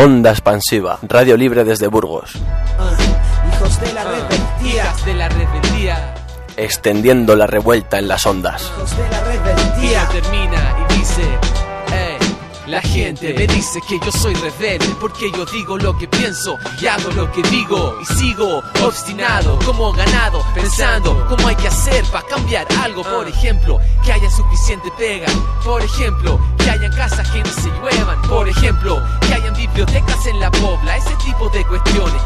Onda 0.00 0.30
Expansiva, 0.30 0.98
Radio 1.02 1.36
Libre 1.36 1.64
desde 1.64 1.88
Burgos. 1.88 2.32
Hijos 3.54 3.80
de 3.80 3.92
la 3.92 4.04
rebeldía. 4.04 4.94
de 5.04 5.14
la 5.14 5.28
rebeldía. 5.28 6.14
Extendiendo 6.56 7.34
la 7.36 7.46
revuelta 7.46 7.98
en 7.98 8.08
las 8.08 8.26
ondas. 8.26 8.62
Hijos 8.76 8.96
de 8.96 9.08
la 9.08 9.18
Y 9.18 9.38
rebeldía. 9.38 10.08
termina 10.08 10.76
y 10.90 10.98
dice, 10.98 11.22
"Ey, 11.22 11.38
La 12.68 12.82
gente 12.82 13.32
me 13.32 13.46
dice 13.46 13.80
que 13.88 13.98
yo 13.98 14.12
soy 14.12 14.34
rebelde 14.34 14.94
porque 15.00 15.32
yo 15.32 15.46
digo 15.46 15.78
lo 15.78 15.96
que 15.96 16.06
pienso 16.06 16.58
y 16.78 16.86
hago 16.86 17.10
lo 17.12 17.32
que 17.32 17.42
digo. 17.44 17.96
Y 18.02 18.04
sigo 18.04 18.62
obstinado 18.84 19.58
como 19.64 19.90
ganado 19.90 20.44
pensando 20.54 21.26
cómo 21.30 21.48
hay 21.48 21.56
que 21.56 21.68
hacer 21.68 22.04
para 22.12 22.26
cambiar 22.26 22.66
algo. 22.82 23.02
Por 23.04 23.26
ejemplo 23.26 23.80
que 24.04 24.12
haya 24.12 24.30
suficiente 24.30 24.92
pega. 24.98 25.28
Por 25.64 25.82
ejemplo 25.82 26.38
que 26.58 26.68
hayan 26.68 26.92
casas 26.92 27.26
que 27.30 27.42
no 27.42 27.50
se 27.50 27.70
lluevan. 27.70 28.20
Por 28.28 28.46
ejemplo 28.46 29.02
que 29.26 29.34
hayan 29.34 29.56
bibliotecas 29.56 30.26
en 30.26 30.38
la 30.38 30.50
pobla. 30.50 30.98
Ese 30.98 31.16
tipo 31.24 31.48
de 31.48 31.64
cuestiones 31.64 32.20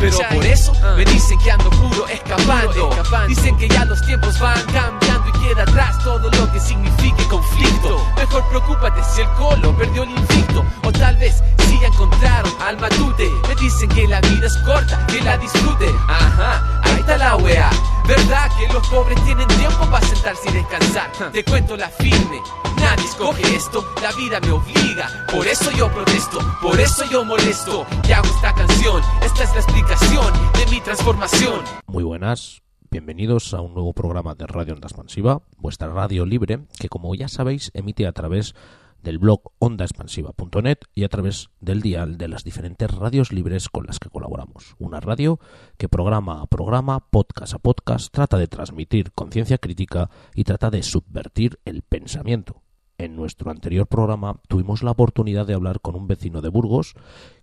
Pero 0.00 0.18
por 0.32 0.44
eso 0.44 0.72
me 0.96 1.04
dicen 1.04 1.38
que 1.38 1.50
ando 1.50 1.70
puro 1.70 2.06
escapando. 2.08 2.90
Dicen 3.28 3.56
que 3.56 3.68
ya 3.68 3.84
los 3.84 4.00
tiempos 4.02 4.38
van 4.38 4.60
cambiando 4.66 5.28
y 5.28 5.32
queda 5.46 5.62
atrás 5.62 5.98
todo 6.04 6.30
lo 6.30 6.52
que 6.52 6.60
signifique 6.60 7.26
conflicto. 7.28 8.04
Mejor 8.16 8.48
preocúpate 8.48 9.02
si 9.14 9.22
el 9.22 9.28
colo 9.30 9.76
perdió 9.76 10.02
el 10.02 10.10
invicto 10.10 10.64
o 10.84 10.92
tal 10.92 11.16
vez 11.16 11.42
si 11.68 11.80
ya 11.80 11.88
encontraron 11.88 12.52
al 12.60 12.78
matute. 12.78 13.30
Me 13.48 13.54
dicen 13.56 13.88
que 13.88 14.06
la 14.06 14.20
vida 14.20 14.46
es 14.46 14.56
corta 14.58 15.06
que 15.06 15.20
la 15.22 15.38
disfrute. 15.38 15.88
Ajá 16.08 16.80
ahí 16.84 17.00
está 17.00 17.18
la 17.18 17.36
wea. 17.36 17.70
Verdad 18.06 18.50
que 18.56 18.72
los 18.72 18.86
pobres 18.88 19.22
tienen 19.24 19.48
tiempo 19.48 19.86
para 19.90 20.06
sentarse 20.06 20.48
y 20.48 20.52
descansar 20.52 21.10
te 21.32 21.44
cuento 21.44 21.76
la 21.76 21.88
firme 21.88 22.40
Nadie 22.80 23.04
escoge 23.04 23.42
esto, 23.56 23.84
la 24.02 24.12
vida 24.12 24.40
me 24.40 24.50
obliga. 24.50 25.08
Por 25.32 25.46
eso 25.46 25.70
yo 25.76 25.90
protesto, 25.92 26.38
por 26.60 26.78
eso 26.78 27.04
yo 27.10 27.24
molesto. 27.24 27.86
Y 28.08 28.12
hago 28.12 28.26
esta 28.26 28.54
canción, 28.54 29.02
esta 29.24 29.44
es 29.44 29.50
la 29.50 29.60
explicación 29.60 30.32
de 30.54 30.70
mi 30.70 30.80
transformación. 30.80 31.60
Muy 31.86 32.04
buenas, 32.04 32.62
bienvenidos 32.90 33.54
a 33.54 33.60
un 33.60 33.74
nuevo 33.74 33.92
programa 33.92 34.34
de 34.34 34.46
Radio 34.46 34.74
Onda 34.74 34.88
Expansiva, 34.88 35.42
vuestra 35.56 35.88
radio 35.88 36.26
libre, 36.26 36.66
que 36.78 36.88
como 36.88 37.14
ya 37.14 37.28
sabéis 37.28 37.70
emite 37.74 38.06
a 38.06 38.12
través 38.12 38.54
del 39.02 39.18
blog 39.18 39.52
ondaexpansiva.net 39.60 40.78
y 40.94 41.04
a 41.04 41.08
través 41.08 41.50
del 41.60 41.80
dial 41.80 42.18
de 42.18 42.28
las 42.28 42.44
diferentes 42.44 42.90
radios 42.90 43.32
libres 43.32 43.68
con 43.68 43.86
las 43.86 44.00
que 44.00 44.10
colaboramos. 44.10 44.74
Una 44.78 45.00
radio 45.00 45.38
que 45.76 45.88
programa 45.88 46.42
a 46.42 46.46
programa, 46.46 47.00
podcast 47.10 47.54
a 47.54 47.58
podcast, 47.58 48.12
trata 48.12 48.36
de 48.36 48.48
transmitir 48.48 49.12
conciencia 49.12 49.58
crítica 49.58 50.10
y 50.34 50.44
trata 50.44 50.70
de 50.70 50.82
subvertir 50.82 51.60
el 51.64 51.82
pensamiento. 51.82 52.65
En 52.98 53.14
nuestro 53.14 53.50
anterior 53.50 53.86
programa 53.86 54.40
tuvimos 54.48 54.82
la 54.82 54.92
oportunidad 54.92 55.46
de 55.46 55.52
hablar 55.52 55.80
con 55.80 55.96
un 55.96 56.06
vecino 56.06 56.40
de 56.40 56.48
Burgos 56.48 56.94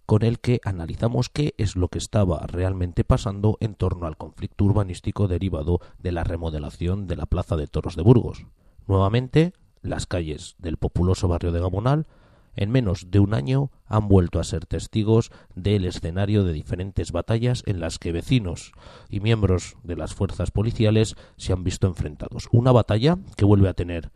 con 0.07 0.23
el 0.23 0.39
que 0.39 0.59
analizamos 0.63 1.29
qué 1.29 1.53
es 1.57 1.75
lo 1.75 1.89
que 1.89 1.99
estaba 1.99 2.45
realmente 2.47 3.03
pasando 3.03 3.57
en 3.59 3.75
torno 3.75 4.07
al 4.07 4.17
conflicto 4.17 4.65
urbanístico 4.65 5.27
derivado 5.27 5.79
de 5.99 6.11
la 6.11 6.23
remodelación 6.23 7.05
de 7.05 7.17
la 7.17 7.27
Plaza 7.27 7.55
de 7.55 7.67
Toros 7.67 7.95
de 7.95 8.01
Burgos. 8.01 8.47
Nuevamente, 8.87 9.53
las 9.81 10.07
calles 10.07 10.55
del 10.57 10.77
populoso 10.77 11.27
barrio 11.27 11.51
de 11.51 11.59
Gamonal 11.59 12.07
en 12.55 12.71
menos 12.71 13.11
de 13.11 13.19
un 13.19 13.33
año 13.33 13.71
han 13.85 14.07
vuelto 14.07 14.39
a 14.39 14.43
ser 14.43 14.65
testigos 14.65 15.31
del 15.55 15.85
escenario 15.85 16.43
de 16.43 16.53
diferentes 16.53 17.11
batallas 17.11 17.63
en 17.65 17.79
las 17.79 17.99
que 17.99 18.11
vecinos 18.11 18.71
y 19.09 19.19
miembros 19.19 19.75
de 19.83 19.95
las 19.95 20.13
fuerzas 20.13 20.51
policiales 20.51 21.15
se 21.37 21.53
han 21.53 21.63
visto 21.63 21.87
enfrentados. 21.87 22.49
Una 22.51 22.71
batalla 22.71 23.17
que 23.37 23.45
vuelve 23.45 23.69
a 23.69 23.73
tener 23.73 24.11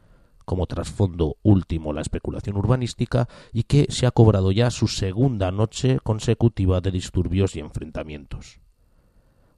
como 0.48 0.66
trasfondo 0.66 1.36
último 1.44 1.92
la 1.92 2.00
especulación 2.00 2.56
urbanística 2.56 3.28
y 3.52 3.64
que 3.64 3.88
se 3.90 4.08
ha 4.08 4.12
cobrado 4.12 4.54
ya 4.54 4.72
su 4.72 4.88
segunda 4.88 5.52
noche 5.52 6.00
consecutiva 6.02 6.80
de 6.80 6.92
disturbios 6.92 7.58
y 7.58 7.59
enfrentamientos. 7.59 8.61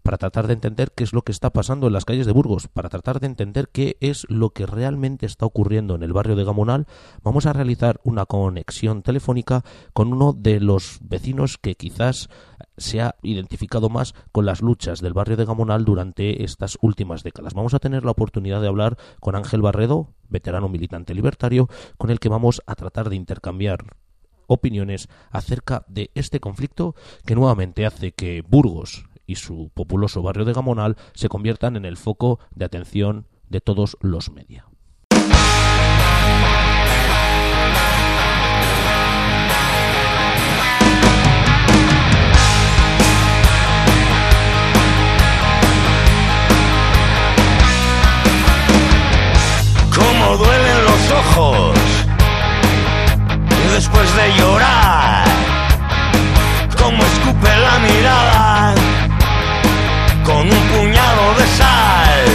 Para 0.09 0.17
tratar 0.17 0.47
de 0.47 0.53
entender 0.53 0.91
qué 0.95 1.03
es 1.03 1.13
lo 1.13 1.21
que 1.21 1.31
está 1.31 1.51
pasando 1.51 1.85
en 1.85 1.93
las 1.93 2.03
calles 2.03 2.25
de 2.25 2.31
Burgos, 2.31 2.67
para 2.67 2.89
tratar 2.89 3.19
de 3.19 3.27
entender 3.27 3.69
qué 3.71 3.95
es 3.99 4.25
lo 4.27 4.49
que 4.49 4.65
realmente 4.65 5.27
está 5.27 5.45
ocurriendo 5.45 5.93
en 5.93 6.01
el 6.01 6.13
barrio 6.13 6.35
de 6.35 6.43
Gamonal, 6.43 6.87
vamos 7.21 7.45
a 7.45 7.53
realizar 7.53 8.01
una 8.03 8.25
conexión 8.25 9.03
telefónica 9.03 9.63
con 9.93 10.11
uno 10.11 10.33
de 10.33 10.61
los 10.61 10.97
vecinos 11.03 11.59
que 11.59 11.75
quizás 11.75 12.27
se 12.75 13.01
ha 13.01 13.17
identificado 13.21 13.89
más 13.89 14.15
con 14.31 14.47
las 14.47 14.63
luchas 14.63 14.99
del 14.99 15.13
barrio 15.13 15.37
de 15.37 15.45
Gamonal 15.45 15.85
durante 15.85 16.43
estas 16.43 16.79
últimas 16.81 17.21
décadas. 17.21 17.53
Vamos 17.53 17.75
a 17.75 17.79
tener 17.79 18.03
la 18.03 18.09
oportunidad 18.09 18.61
de 18.61 18.67
hablar 18.67 18.97
con 19.19 19.35
Ángel 19.35 19.61
Barredo, 19.61 20.15
veterano 20.27 20.69
militante 20.69 21.13
libertario, 21.13 21.69
con 21.99 22.09
el 22.09 22.19
que 22.19 22.29
vamos 22.29 22.63
a 22.65 22.73
tratar 22.73 23.11
de 23.11 23.15
intercambiar 23.15 23.85
opiniones 24.47 25.07
acerca 25.29 25.85
de 25.87 26.09
este 26.15 26.39
conflicto 26.39 26.95
que 27.27 27.35
nuevamente 27.35 27.85
hace 27.85 28.11
que 28.11 28.41
Burgos 28.41 29.05
y 29.29 29.35
su 29.35 29.69
populoso 29.75 30.23
barrio 30.23 30.43
de 30.43 30.53
Gamonal 30.53 30.97
se 31.13 31.29
conviertan 31.29 31.75
en 31.75 31.85
el 31.85 31.97
foco 31.97 32.39
de 32.49 32.65
atención 32.65 33.27
de 33.47 33.61
todos 33.61 33.95
los 34.01 34.31
media. 34.31 34.65
cómo 49.95 50.37
duelen 50.37 50.85
los 50.85 51.11
ojos 51.11 51.77
después 53.73 54.15
de 54.15 54.33
llorar, 54.39 55.25
cómo 56.79 57.03
escupe 57.03 57.47
la 57.47 57.79
mirada 57.79 58.28
con 60.29 60.45
un 60.45 60.63
puñado 60.69 61.33
de 61.39 61.47
sal, 61.57 62.25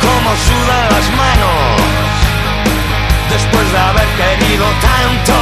cómo 0.00 0.30
sudan 0.46 0.84
las 0.94 1.06
manos 1.22 1.80
después 3.30 3.72
de 3.72 3.78
haber 3.78 4.08
querido 4.20 4.66
tanto, 4.88 5.34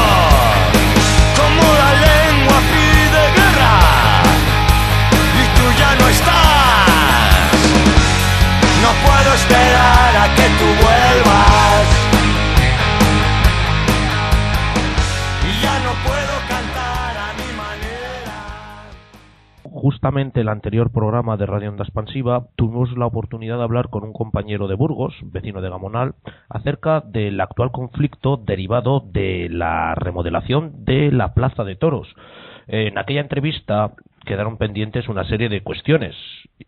Justamente 19.88 20.43
el 20.43 20.50
anterior 20.50 20.93
programa 20.93 21.38
de 21.38 21.47
Radio 21.47 21.71
Onda 21.71 21.82
Expansiva 21.82 22.49
tuvimos 22.56 22.94
la 22.99 23.06
oportunidad 23.06 23.56
de 23.56 23.62
hablar 23.62 23.88
con 23.88 24.04
un 24.04 24.12
compañero 24.12 24.69
de 24.69 24.75
Burgos, 24.75 25.15
vecino 25.22 25.62
de 25.62 25.71
Gamonal, 25.71 26.15
acerca 26.50 27.00
del 27.00 27.41
actual 27.41 27.71
conflicto 27.72 28.37
derivado 28.37 29.00
de 29.00 29.48
la 29.50 29.94
remodelación 29.94 30.84
de 30.84 31.10
la 31.10 31.32
Plaza 31.32 31.65
de 31.65 31.75
Toros. 31.75 32.06
En 32.66 32.98
aquella 32.98 33.22
entrevista 33.22 33.93
quedaron 34.27 34.59
pendientes 34.59 35.09
una 35.09 35.25
serie 35.25 35.48
de 35.48 35.62
cuestiones 35.62 36.15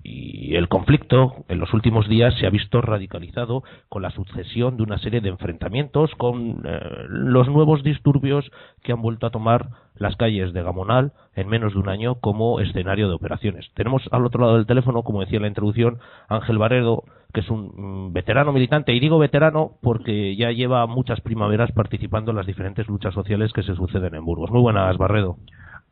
y 0.02 0.54
el 0.56 0.68
conflicto 0.68 1.44
en 1.48 1.58
los 1.58 1.72
últimos 1.74 2.08
días 2.08 2.34
se 2.38 2.46
ha 2.46 2.50
visto 2.50 2.80
radicalizado 2.80 3.62
con 3.88 4.02
la 4.02 4.10
sucesión 4.10 4.76
de 4.76 4.82
una 4.82 4.98
serie 4.98 5.20
de 5.20 5.28
enfrentamientos 5.28 6.14
con 6.16 6.62
eh, 6.64 6.80
los 7.08 7.48
nuevos 7.48 7.82
disturbios 7.82 8.50
que 8.82 8.92
han 8.92 9.02
vuelto 9.02 9.26
a 9.26 9.30
tomar 9.30 9.68
las 9.94 10.16
calles 10.16 10.52
de 10.52 10.62
Gamonal 10.62 11.12
en 11.34 11.48
menos 11.48 11.74
de 11.74 11.80
un 11.80 11.88
año 11.88 12.16
como 12.16 12.60
escenario 12.60 13.08
de 13.08 13.14
operaciones. 13.14 13.70
Tenemos 13.74 14.02
al 14.12 14.24
otro 14.24 14.40
lado 14.40 14.56
del 14.56 14.66
teléfono, 14.66 15.02
como 15.02 15.20
decía 15.20 15.36
en 15.36 15.42
la 15.42 15.48
introducción, 15.48 15.98
Ángel 16.28 16.58
Barredo, 16.58 17.04
que 17.34 17.40
es 17.40 17.50
un 17.50 18.08
mm, 18.08 18.12
veterano 18.12 18.52
militante, 18.52 18.92
y 18.92 19.00
digo 19.00 19.18
veterano 19.18 19.72
porque 19.82 20.36
ya 20.36 20.50
lleva 20.52 20.86
muchas 20.86 21.20
primaveras 21.20 21.72
participando 21.72 22.30
en 22.30 22.38
las 22.38 22.46
diferentes 22.46 22.88
luchas 22.88 23.14
sociales 23.14 23.52
que 23.52 23.62
se 23.62 23.74
suceden 23.74 24.14
en 24.14 24.24
Burgos. 24.24 24.50
Muy 24.50 24.62
buenas, 24.62 24.96
Barredo. 24.96 25.36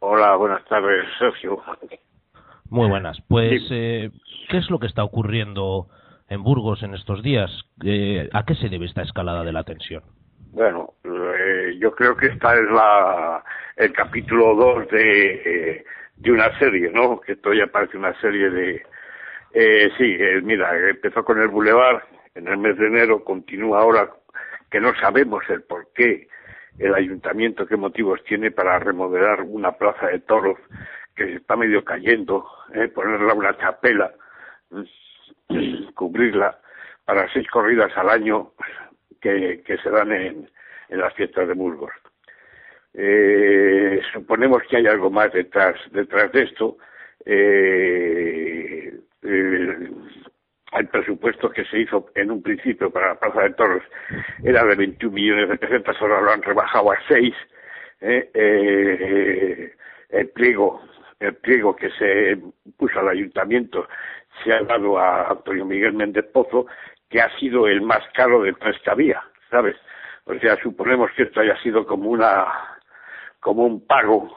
Hola, 0.01 0.37
buenas 0.37 0.65
tardes, 0.67 1.05
Sergio. 1.19 1.61
Muy 2.71 2.89
buenas. 2.89 3.19
Pues, 3.29 3.63
Sí. 3.63 3.69
eh, 3.71 4.11
¿qué 4.51 4.59
es 4.59 4.71
lo 4.71 4.79
que 4.79 4.87
está 4.87 5.05
ocurriendo 5.05 5.87
en 6.29 6.43
Burgos 6.43 6.83
en 6.83 6.95
estos 6.95 7.23
días? 7.23 7.51
Eh, 7.85 8.29
¿A 8.33 8.45
qué 8.45 8.55
se 8.55 8.69
debe 8.69 8.87
esta 8.87 9.03
escalada 9.03 9.45
de 9.45 9.53
la 9.53 9.65
tensión? 9.65 10.03
Bueno, 10.53 10.95
eh, 11.05 11.77
yo 11.79 11.95
creo 11.95 12.17
que 12.17 12.27
esta 12.27 12.55
es 12.55 12.71
la 12.71 13.45
el 13.77 13.93
capítulo 13.93 14.55
2 14.55 14.89
de, 14.89 15.31
eh, 15.45 15.85
de 16.17 16.33
una 16.33 16.57
serie, 16.59 16.91
¿no? 16.93 17.21
Que 17.21 17.33
esto 17.33 17.53
ya 17.53 17.67
parece 17.69 17.97
una 17.97 18.19
serie 18.21 18.51
de... 18.51 18.83
Eh, 19.55 19.91
sí, 19.97 20.17
eh, 20.19 20.41
mira, 20.43 20.71
empezó 20.91 21.25
con 21.25 21.41
el 21.41 21.49
Boulevard 21.49 22.03
en 22.35 22.49
el 22.49 22.59
mes 22.59 22.77
de 22.77 22.87
enero, 22.87 23.25
continúa 23.25 23.81
ahora, 23.81 24.11
que 24.71 24.81
no 24.81 24.95
sabemos 24.97 25.43
el 25.49 25.63
por 25.63 25.89
qué 25.95 26.29
el 26.79 26.95
ayuntamiento, 26.95 27.67
qué 27.67 27.77
motivos 27.77 28.23
tiene 28.25 28.51
para 28.51 28.79
remodelar 28.79 29.43
una 29.43 29.73
plaza 29.73 30.09
de 30.09 30.21
toros 30.21 30.59
que 31.19 31.35
está 31.35 31.57
medio 31.57 31.85
cayendo, 31.85 32.47
eh, 32.73 32.89
ponerla 32.89 33.35
una 33.35 33.57
chapela, 33.59 34.13
cubrirla 35.95 36.59
para 37.05 37.31
seis 37.33 37.49
corridas 37.51 37.91
al 37.97 38.09
año 38.09 38.53
que, 39.21 39.63
que 39.67 39.77
se 39.79 39.91
dan 39.91 40.13
en, 40.13 40.49
en 40.89 40.99
las 40.99 41.13
fiestas 41.15 41.49
de 41.49 41.55
Burgos. 41.55 41.91
Eh, 42.95 44.01
suponemos 44.13 44.63
que 44.69 44.77
hay 44.77 44.87
algo 44.87 45.11
más 45.11 45.33
detrás, 45.33 45.77
detrás 45.91 46.31
de 46.33 46.43
esto. 46.43 46.79
Eh, 47.25 48.95
el 49.23 50.89
presupuesto 50.89 51.51
que 51.51 51.65
se 51.65 51.81
hizo 51.81 52.11
en 52.15 52.31
un 52.31 52.43
principio 52.43 52.91
para 52.91 53.09
la 53.09 53.19
Plaza 53.19 53.43
de 53.43 53.55
Toros 53.55 53.83
era 54.45 54.65
de 54.65 54.77
21 54.77 55.13
millones 55.13 55.49
de 55.49 55.57
pesetas, 55.57 55.97
ahora 56.01 56.21
lo 56.21 56.31
han 56.31 56.43
rebajado 56.43 56.93
a 56.93 56.99
6. 57.09 57.35
¿eh? 58.03 58.31
Eh, 58.35 59.73
el 60.11 60.29
pliego 60.29 60.81
el 61.21 61.35
pliego 61.37 61.75
que 61.75 61.91
se 61.91 62.39
puso 62.77 63.01
al 63.01 63.09
ayuntamiento 63.09 63.89
se 64.43 64.53
ha 64.53 64.63
dado 64.63 64.99
a 64.99 65.31
Antonio 65.31 65.65
Miguel 65.65 65.95
Méndez 65.95 66.27
Pozo, 66.33 66.67
que 67.09 67.21
ha 67.21 67.29
sido 67.39 67.67
el 67.67 67.83
más 67.83 68.03
caro 68.15 68.43
de 68.43 68.53
tres 68.53 68.77
que 68.83 68.91
había, 68.91 69.23
¿sabes? 69.51 69.77
O 70.27 70.35
sea, 70.39 70.57
suponemos 70.63 71.11
que 71.17 71.25
esto 71.25 71.41
haya 71.41 71.57
sido 71.63 71.87
como 71.87 72.11
una, 72.11 72.47
como 73.41 73.65
un 73.65 73.87
pago 73.87 74.31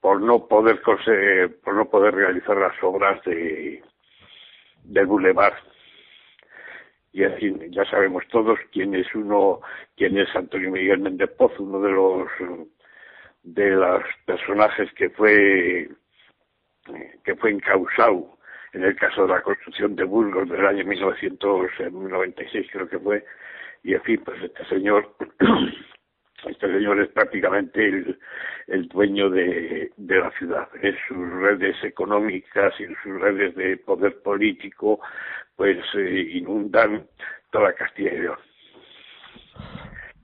por 0.00 0.20
no 0.20 0.46
poder 0.46 0.80
conseguir, 0.82 1.60
por 1.62 1.74
no 1.74 1.90
poder 1.90 2.14
realizar 2.14 2.56
las 2.56 2.80
obras 2.82 3.22
de, 3.24 3.82
del 4.84 5.06
bulevar. 5.06 5.54
Y 7.12 7.24
así 7.24 7.52
ya 7.70 7.84
sabemos 7.86 8.24
todos 8.28 8.58
quién 8.72 8.94
es 8.94 9.12
uno, 9.14 9.60
quién 9.96 10.16
es 10.18 10.28
Antonio 10.36 10.70
Miguel 10.70 11.00
Méndez 11.00 11.30
Pozo, 11.30 11.62
uno 11.62 11.80
de 11.80 11.90
los 11.90 12.28
de 13.46 13.70
los 13.70 14.02
personajes 14.24 14.92
que 14.94 15.08
fue 15.10 15.88
que 17.24 17.34
fue 17.36 17.50
encausado 17.52 18.38
en 18.72 18.82
el 18.82 18.96
caso 18.96 19.22
de 19.22 19.34
la 19.34 19.42
construcción 19.42 19.94
de 19.94 20.04
Burgos 20.04 20.48
del 20.48 20.66
año 20.66 20.84
1996 20.84 22.66
creo 22.72 22.88
que 22.88 22.98
fue 22.98 23.24
y 23.84 23.94
en 23.94 24.02
fin 24.02 24.20
pues 24.24 24.42
este 24.42 24.64
señor 24.64 25.14
este 26.48 26.66
señor 26.72 27.00
es 27.00 27.08
prácticamente 27.10 27.86
el, 27.86 28.18
el 28.66 28.88
dueño 28.88 29.30
de, 29.30 29.92
de 29.96 30.18
la 30.18 30.30
ciudad. 30.32 30.68
En 30.82 30.96
sus 31.08 31.30
redes 31.40 31.76
económicas 31.82 32.74
y 32.80 32.84
en 32.84 32.96
sus 33.02 33.20
redes 33.20 33.54
de 33.54 33.76
poder 33.78 34.20
político 34.22 35.00
pues 35.54 35.78
eh, 35.94 36.30
inundan 36.32 37.06
toda 37.50 37.72
Castilla 37.74 38.12
y 38.12 38.18
León 38.18 38.38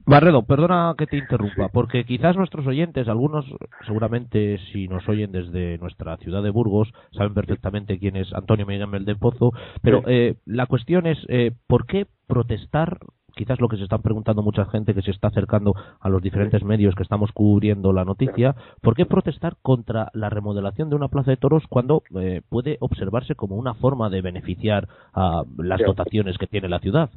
Barredo, 0.05 0.43
perdona 0.43 0.95
que 0.99 1.07
te 1.07 1.17
interrumpa, 1.17 1.69
porque 1.69 2.05
quizás 2.05 2.37
nuestros 2.37 2.67
oyentes, 2.67 3.09
algunos 3.09 3.47
seguramente 3.87 4.59
si 4.73 4.89
nos 4.89 5.09
oyen 5.09 5.31
desde 5.31 5.79
nuestra 5.79 6.17
ciudad 6.17 6.43
de 6.43 6.51
Burgos, 6.51 6.93
saben 7.13 7.35
perfectamente 7.35 7.99
quién 7.99 8.17
es 8.17 8.33
Antonio 8.35 8.67
Miguel 8.67 9.05
del 9.05 9.19
Pozo, 9.19 9.53
pero 9.81 10.03
eh, 10.07 10.37
la 10.45 10.67
cuestión 10.67 11.07
es, 11.07 11.19
eh, 11.29 11.53
¿por 11.67 11.87
qué 11.87 12.07
protestar? 12.27 12.99
Quizás 13.35 13.61
lo 13.61 13.69
que 13.69 13.79
se 13.79 13.85
están 13.85 14.03
preguntando 14.03 14.43
mucha 14.43 14.67
gente 14.67 14.93
que 14.93 15.01
se 15.01 15.11
está 15.11 15.29
acercando 15.29 15.75
a 16.01 16.11
los 16.11 16.21
diferentes 16.21 16.63
medios 16.65 16.95
que 16.95 17.03
estamos 17.03 17.31
cubriendo 17.33 17.95
la 17.95 18.05
noticia, 18.05 18.55
¿por 18.83 18.95
qué 18.95 19.07
protestar 19.07 19.57
contra 19.63 20.11
la 20.13 20.29
remodelación 20.29 20.91
de 20.91 20.97
una 20.97 21.09
plaza 21.09 21.31
de 21.31 21.39
toros 21.39 21.65
cuando 21.69 22.03
eh, 22.21 22.43
puede 22.47 22.77
observarse 22.81 23.35
como 23.35 23.57
una 23.57 23.73
forma 23.73 24.11
de 24.11 24.21
beneficiar 24.21 24.87
a 25.15 25.45
las 25.57 25.81
dotaciones 25.81 26.37
que 26.37 26.47
tiene 26.47 26.69
la 26.69 26.81
ciudad? 26.81 27.09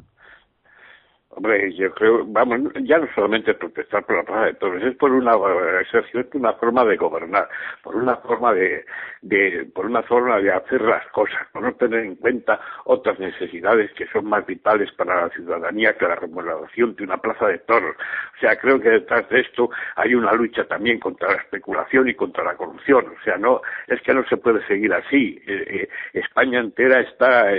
Hombre, 1.36 1.74
yo 1.74 1.94
creo, 1.94 2.24
vamos, 2.26 2.62
ya 2.84 2.98
no 2.98 3.08
solamente 3.14 3.54
protestar 3.56 4.06
por 4.06 4.16
la 4.16 4.24
plaza 4.24 4.46
de 4.46 4.54
toros, 4.54 4.82
es 4.82 4.96
por 4.96 5.12
una, 5.12 5.34
es 5.82 6.34
una 6.34 6.54
forma 6.54 6.86
de 6.86 6.96
gobernar, 6.96 7.50
por 7.84 7.98
una 7.98 8.16
forma 8.16 8.54
de, 8.54 8.86
de, 9.22 9.68
por 9.74 9.86
una 9.86 10.02
forma 10.04 10.40
de 10.40 10.54
hacer 10.54 10.82
las 10.82 11.06
cosas, 11.08 11.46
por 11.52 11.64
no 11.64 11.74
tener 11.74 12.06
en 12.06 12.16
cuenta 12.16 12.60
otras 12.86 13.20
necesidades 13.20 13.92
que 13.94 14.08
son 14.08 14.26
más 14.26 14.46
vitales 14.46 14.92
para 14.94 15.24
la 15.24 15.30
ciudadanía 15.30 15.98
que 15.98 16.08
la 16.08 16.16
remodelación 16.16 16.96
de 16.96 17.04
una 17.04 17.18
plaza 17.18 17.48
de 17.48 17.58
toros. 17.60 17.96
O 18.38 18.40
sea, 18.40 18.56
creo 18.56 18.80
que 18.80 18.90
detrás 18.90 19.28
de 19.30 19.42
esto 19.42 19.70
hay 19.96 20.16
una 20.16 20.32
lucha 20.32 20.64
también 20.66 21.00
contra 21.00 21.32
la 21.32 21.38
especulación 21.38 22.08
y 22.08 22.14
contra 22.14 22.44
la 22.44 22.56
corrupción. 22.56 23.08
O 23.08 23.24
sea, 23.24 23.38
no, 23.38 23.62
es 23.88 24.02
que 24.04 24.14
no 24.14 24.24
se 24.28 24.38
puede 24.38 24.66
seguir 24.68 24.94
así. 24.94 25.42
Eh, 25.48 25.66
eh, 25.68 25.90
España 26.14 26.60
entera 26.60 27.02
está, 27.02 27.52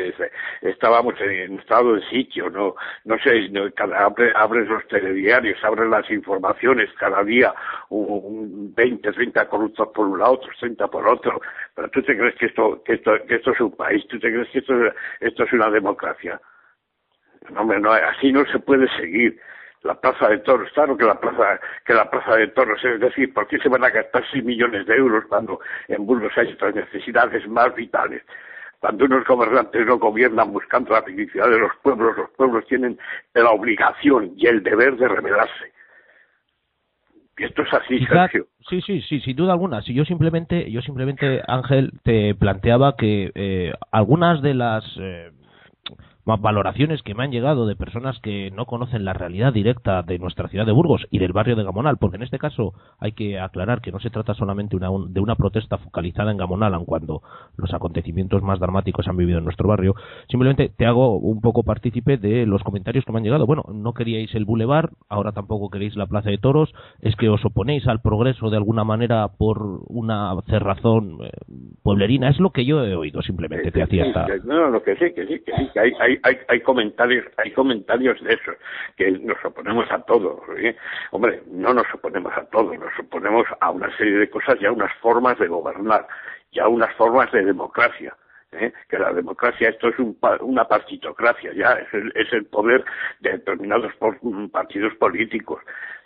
estábamos 0.62 1.20
en 1.20 1.58
estado 1.58 1.94
de 1.94 2.02
sitio, 2.08 2.48
no, 2.48 2.74
no 3.04 3.18
sé, 3.18 3.48
no, 3.50 3.65
cada, 3.72 4.04
abre, 4.04 4.32
abres 4.34 4.68
los 4.68 4.86
telediarios, 4.88 5.62
abres 5.64 5.88
las 5.88 6.10
informaciones, 6.10 6.90
cada 6.98 7.22
día 7.24 7.54
un, 7.90 8.74
20, 8.74 9.12
30 9.12 9.48
corruptos 9.48 9.88
por 9.94 10.06
un 10.06 10.18
lado, 10.18 10.32
otros 10.34 10.56
30 10.58 10.88
por 10.88 11.06
otro. 11.06 11.40
Pero 11.74 11.88
tú 11.90 12.02
te 12.02 12.16
crees 12.16 12.34
que 12.36 12.46
esto, 12.46 12.82
que 12.84 12.94
esto, 12.94 13.12
que 13.26 13.36
esto 13.36 13.52
es 13.52 13.60
un 13.60 13.76
país, 13.76 14.06
tú 14.08 14.18
te 14.18 14.32
crees 14.32 14.48
que 14.50 14.58
esto, 14.60 14.74
esto 15.20 15.44
es 15.44 15.52
una 15.52 15.70
democracia. 15.70 16.40
No, 17.50 17.64
no, 17.64 17.92
así 17.92 18.32
no 18.32 18.44
se 18.46 18.58
puede 18.58 18.88
seguir 18.96 19.38
la 19.86 19.94
plaza 19.94 20.28
de 20.28 20.38
toros, 20.38 20.70
claro 20.72 20.96
que 20.96 21.04
la 21.04 21.18
plaza, 21.18 21.60
que 21.84 21.94
la 21.94 22.10
plaza 22.10 22.36
de 22.36 22.48
toros, 22.48 22.84
es 22.84 23.00
decir, 23.00 23.32
¿por 23.32 23.46
qué 23.46 23.58
se 23.58 23.68
van 23.68 23.84
a 23.84 23.90
gastar 23.90 24.24
6 24.32 24.44
millones 24.44 24.86
de 24.86 24.96
euros 24.96 25.24
cuando 25.28 25.60
en 25.88 26.04
Burgos 26.04 26.32
hay 26.36 26.52
otras 26.52 26.74
necesidades 26.74 27.46
más 27.48 27.74
vitales? 27.74 28.22
Cuando 28.80 29.04
unos 29.04 29.24
gobernantes 29.24 29.86
no 29.86 29.98
gobiernan 29.98 30.52
buscando 30.52 30.92
la 30.92 31.02
felicidad 31.02 31.48
de 31.50 31.58
los 31.58 31.72
pueblos, 31.82 32.16
los 32.16 32.30
pueblos 32.30 32.64
tienen 32.66 32.98
la 33.34 33.50
obligación 33.50 34.32
y 34.36 34.46
el 34.46 34.62
deber 34.62 34.96
de 34.96 35.08
rebelarse. 35.08 35.72
Y 37.38 37.44
esto 37.44 37.62
es 37.62 37.74
así, 37.74 37.98
Sergio. 38.06 38.46
Sí, 38.68 38.80
sí, 38.80 39.02
sí, 39.02 39.20
sin 39.20 39.36
duda 39.36 39.52
alguna. 39.52 39.82
Si 39.82 39.92
yo 39.92 40.04
simplemente, 40.04 40.70
yo 40.70 40.80
simplemente, 40.80 41.42
Ángel, 41.46 41.92
te 42.02 42.34
planteaba 42.34 42.96
que 42.96 43.30
eh, 43.34 43.72
algunas 43.92 44.40
de 44.40 44.54
las 44.54 44.84
eh, 44.98 45.30
valoraciones 46.26 47.02
que 47.02 47.14
me 47.14 47.24
han 47.24 47.30
llegado 47.30 47.66
de 47.66 47.76
personas 47.76 48.18
que 48.20 48.50
no 48.50 48.66
conocen 48.66 49.04
la 49.04 49.12
realidad 49.12 49.52
directa 49.52 50.02
de 50.02 50.18
nuestra 50.18 50.48
ciudad 50.48 50.66
de 50.66 50.72
Burgos 50.72 51.06
y 51.10 51.18
del 51.18 51.32
barrio 51.32 51.56
de 51.56 51.64
Gamonal, 51.64 51.98
porque 51.98 52.16
en 52.16 52.22
este 52.22 52.38
caso 52.38 52.74
hay 52.98 53.12
que 53.12 53.38
aclarar 53.38 53.80
que 53.80 53.92
no 53.92 54.00
se 54.00 54.10
trata 54.10 54.34
solamente 54.34 54.76
de 54.78 55.20
una 55.20 55.36
protesta 55.36 55.78
focalizada 55.78 56.30
en 56.30 56.36
Gamonal, 56.36 56.74
aun 56.74 56.84
cuando 56.84 57.22
los 57.56 57.72
acontecimientos 57.72 58.42
más 58.42 58.58
dramáticos 58.60 59.08
han 59.08 59.16
vivido 59.16 59.38
en 59.38 59.44
nuestro 59.44 59.68
barrio. 59.68 59.94
Simplemente 60.28 60.70
te 60.76 60.86
hago 60.86 61.16
un 61.16 61.40
poco 61.40 61.62
partícipe 61.62 62.16
de 62.16 62.46
los 62.46 62.62
comentarios 62.62 63.04
que 63.04 63.12
me 63.12 63.18
han 63.18 63.24
llegado. 63.24 63.46
Bueno, 63.46 63.64
no 63.72 63.94
queríais 63.94 64.34
el 64.34 64.44
bulevar, 64.44 64.90
ahora 65.08 65.32
tampoco 65.32 65.70
queréis 65.70 65.96
la 65.96 66.06
Plaza 66.06 66.30
de 66.30 66.38
Toros, 66.38 66.72
es 67.00 67.16
que 67.16 67.28
os 67.28 67.44
oponéis 67.44 67.86
al 67.86 68.00
progreso 68.00 68.50
de 68.50 68.56
alguna 68.56 68.84
manera 68.84 69.28
por 69.38 69.82
una 69.88 70.34
cerrazón 70.48 71.18
eh, 71.22 71.30
pueblerina. 71.82 72.28
Es 72.28 72.40
lo 72.40 72.50
que 72.50 72.64
yo 72.64 72.84
he 72.84 72.94
oído, 72.94 73.22
simplemente 73.22 73.70
te 73.70 73.82
hacía 73.82 74.06
esta... 74.06 74.26
No, 74.44 74.70
lo 74.70 74.82
que 74.82 74.96
sí, 74.96 75.12
que 75.14 75.26
sí, 75.26 75.40
que 75.44 75.52
sí, 75.56 75.68
que 75.72 75.80
hay 75.80 75.92
hay, 76.00 76.15
hay, 76.22 76.60
comentarios, 76.60 77.26
hay 77.36 77.52
comentarios 77.52 78.22
de 78.22 78.34
eso, 78.34 78.52
que 78.96 79.10
nos 79.10 79.42
oponemos 79.44 79.90
a 79.90 80.00
todo. 80.02 80.42
¿eh? 80.56 80.76
Hombre, 81.10 81.42
no 81.46 81.74
nos 81.74 81.86
oponemos 81.94 82.32
a 82.36 82.44
todo, 82.46 82.74
nos 82.74 82.98
oponemos 82.98 83.46
a 83.60 83.70
una 83.70 83.94
serie 83.96 84.18
de 84.18 84.30
cosas 84.30 84.56
y 84.60 84.66
a 84.66 84.72
unas 84.72 84.92
formas 85.00 85.38
de 85.38 85.48
gobernar, 85.48 86.06
y 86.50 86.60
a 86.60 86.68
unas 86.68 86.94
formas 86.94 87.30
de 87.32 87.44
democracia. 87.44 88.16
¿eh? 88.52 88.72
que 88.88 88.98
la 88.98 89.12
democracia 89.12 89.68
esto 89.68 89.88
es 89.88 89.98
un, 89.98 90.16
una 90.40 90.66
partitocracia 90.66 91.52
ya 91.52 91.72
es 91.72 91.92
el, 91.92 92.12
es 92.14 92.32
el 92.32 92.46
poder 92.46 92.84
de 93.20 93.32
determinados 93.32 93.92
partidos 94.52 94.94
políticos 94.94 95.60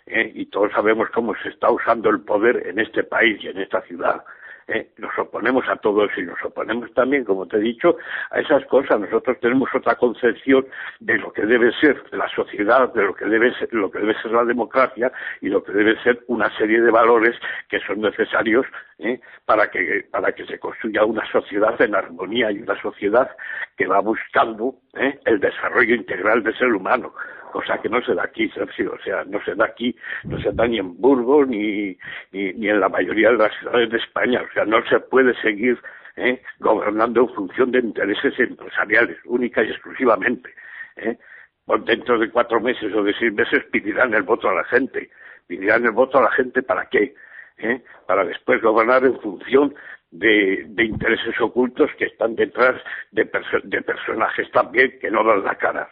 ¿eh? 0.07 0.31
y 0.33 0.47
todos 0.47 0.71
sabemos 0.73 1.09
cómo 1.13 1.35
se 1.43 1.49
está 1.49 1.71
usando 1.71 2.09
el 2.09 2.21
poder 2.21 2.67
en 2.67 2.79
este 2.79 3.03
país 3.03 3.41
y 3.43 3.47
en 3.47 3.59
esta 3.59 3.81
ciudad 3.83 4.23
¿eh? 4.71 4.89
nos 4.97 5.17
oponemos 5.17 5.67
a 5.69 5.75
todo 5.77 6.05
eso 6.05 6.19
y 6.19 6.25
nos 6.25 6.41
oponemos 6.43 6.91
también, 6.93 7.23
como 7.23 7.45
te 7.45 7.57
he 7.57 7.59
dicho, 7.59 7.97
a 8.31 8.39
esas 8.39 8.65
cosas. 8.65 8.99
Nosotros 8.99 9.37
tenemos 9.39 9.69
otra 9.73 9.95
concepción 9.95 10.65
de 10.99 11.17
lo 11.17 11.31
que 11.31 11.45
debe 11.45 11.71
ser 11.73 12.01
la 12.11 12.27
sociedad, 12.29 12.93
de 12.93 13.03
lo 13.03 13.13
que 13.13 13.25
debe 13.25 13.53
ser, 13.55 13.73
lo 13.73 13.91
que 13.91 13.99
debe 13.99 14.15
ser 14.21 14.31
la 14.31 14.45
democracia 14.45 15.11
y 15.41 15.49
lo 15.49 15.63
que 15.63 15.71
debe 15.73 16.01
ser 16.03 16.23
una 16.27 16.49
serie 16.57 16.81
de 16.81 16.91
valores 16.91 17.35
que 17.69 17.79
son 17.79 18.01
necesarios 18.01 18.65
¿eh? 18.99 19.19
para 19.45 19.69
que 19.69 20.05
para 20.09 20.31
que 20.31 20.45
se 20.45 20.59
construya 20.59 21.03
una 21.03 21.25
sociedad 21.31 21.79
en 21.81 21.95
armonía 21.95 22.51
y 22.51 22.59
una 22.59 22.79
sociedad 22.81 23.29
que 23.77 23.87
va 23.87 23.99
buscando 23.99 24.75
¿eh? 24.93 25.19
el 25.25 25.39
desarrollo 25.39 25.95
integral 25.95 26.43
del 26.43 26.57
ser 26.57 26.73
humano 26.73 27.13
cosa 27.51 27.79
que 27.79 27.89
no 27.89 28.01
se 28.01 28.15
da 28.15 28.23
aquí, 28.23 28.49
o 28.57 28.97
sea, 29.03 29.23
no 29.25 29.43
se 29.43 29.53
da 29.55 29.65
aquí, 29.65 29.95
no 30.23 30.41
se 30.41 30.51
da 30.51 30.65
ni 30.67 30.79
en 30.79 30.99
Burgos 30.99 31.47
ni, 31.47 31.97
ni, 32.31 32.67
en 32.67 32.79
la 32.79 32.89
mayoría 32.89 33.29
de 33.29 33.37
las 33.37 33.53
ciudades 33.59 33.89
de 33.89 33.97
España, 33.97 34.41
o 34.41 34.53
sea, 34.53 34.65
no 34.65 34.83
se 34.87 34.99
puede 34.99 35.39
seguir 35.41 35.77
¿eh? 36.15 36.41
gobernando 36.59 37.21
en 37.21 37.29
función 37.29 37.71
de 37.71 37.79
intereses 37.79 38.37
empresariales, 38.39 39.17
única 39.25 39.63
y 39.63 39.69
exclusivamente. 39.69 40.53
¿eh? 40.97 41.17
Por 41.65 41.83
dentro 41.85 42.17
de 42.17 42.29
cuatro 42.29 42.59
meses 42.59 42.93
o 42.93 43.03
de 43.03 43.13
seis 43.13 43.33
meses 43.33 43.63
pedirán 43.71 44.13
el 44.13 44.23
voto 44.23 44.49
a 44.49 44.55
la 44.55 44.63
gente. 44.65 45.09
Pedirán 45.47 45.85
el 45.85 45.91
voto 45.91 46.17
a 46.17 46.23
la 46.23 46.31
gente 46.31 46.63
para 46.63 46.85
qué? 46.85 47.13
¿Eh? 47.57 47.81
Para 48.07 48.25
después 48.25 48.61
gobernar 48.61 49.03
en 49.05 49.19
función 49.19 49.75
de, 50.11 50.65
intereses 50.77 51.39
ocultos 51.39 51.89
que 51.97 52.05
están 52.05 52.35
detrás 52.35 52.75
de, 53.11 53.29
de 53.63 53.81
personajes 53.81 54.51
también 54.51 54.97
que 54.99 55.09
no 55.09 55.23
dan 55.23 55.43
la 55.43 55.55
cara. 55.55 55.89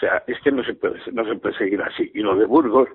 O 0.00 0.06
sea, 0.06 0.22
es 0.26 0.40
que 0.40 0.50
no 0.50 0.64
se 0.64 0.72
puede, 0.72 0.98
no 1.12 1.26
se 1.26 1.36
puede 1.36 1.58
seguir 1.58 1.82
así. 1.82 2.10
Y 2.14 2.20
lo 2.20 2.34
de 2.34 2.46
Burgos 2.46 2.88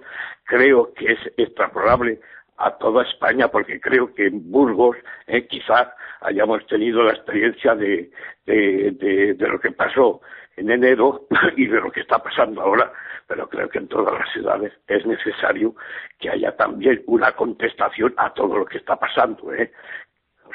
creo 0.45 0.91
que 0.95 1.11
es 1.11 1.19
extrapolable 1.37 2.19
a 2.57 2.71
toda 2.77 3.03
España, 3.03 3.47
porque 3.47 3.79
creo 3.79 4.11
que 4.15 4.25
en 4.25 4.49
Burgos 4.49 4.97
eh, 5.27 5.45
quizás 5.45 5.89
hayamos 6.21 6.65
tenido 6.65 7.03
la 7.03 7.11
experiencia 7.11 7.75
de, 7.75 8.09
de, 8.47 8.91
de, 8.93 9.33
de, 9.35 9.47
lo 9.47 9.59
que 9.59 9.69
pasó 9.69 10.21
en 10.57 10.71
enero 10.71 11.27
y 11.55 11.67
de 11.67 11.79
lo 11.79 11.91
que 11.91 11.99
está 11.99 12.17
pasando 12.17 12.63
ahora, 12.63 12.91
pero 13.27 13.47
creo 13.49 13.69
que 13.69 13.77
en 13.77 13.87
todas 13.87 14.11
las 14.11 14.33
ciudades 14.33 14.73
es 14.87 15.05
necesario 15.05 15.75
que 16.17 16.31
haya 16.31 16.55
también 16.55 17.03
una 17.05 17.33
contestación 17.33 18.15
a 18.17 18.33
todo 18.33 18.57
lo 18.57 18.65
que 18.65 18.79
está 18.79 18.95
pasando, 18.95 19.53
¿eh? 19.53 19.71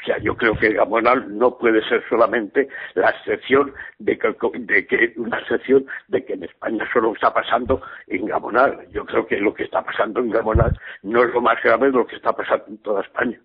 O 0.01 0.05
sea, 0.05 0.17
yo 0.17 0.35
creo 0.35 0.57
que 0.57 0.73
Gamonal 0.73 1.37
no 1.37 1.57
puede 1.57 1.87
ser 1.87 2.03
solamente 2.09 2.67
la 2.95 3.11
excepción 3.11 3.73
de 3.99 4.17
que, 4.17 4.35
de 4.53 4.87
que, 4.87 5.13
una 5.17 5.37
excepción 5.39 5.85
de 6.07 6.25
que 6.25 6.33
en 6.33 6.43
España 6.43 6.87
solo 6.91 7.13
está 7.13 7.33
pasando 7.33 7.81
en 8.07 8.25
Gamonal. 8.25 8.87
Yo 8.91 9.05
creo 9.05 9.27
que 9.27 9.37
lo 9.37 9.53
que 9.53 9.63
está 9.63 9.83
pasando 9.83 10.19
en 10.19 10.31
Gamonal 10.31 10.77
no 11.03 11.23
es 11.23 11.33
lo 11.33 11.41
más 11.41 11.61
grave 11.63 11.87
de 11.87 11.97
lo 11.97 12.07
que 12.07 12.15
está 12.15 12.33
pasando 12.33 12.65
en 12.67 12.77
toda 12.79 13.01
España. 13.01 13.39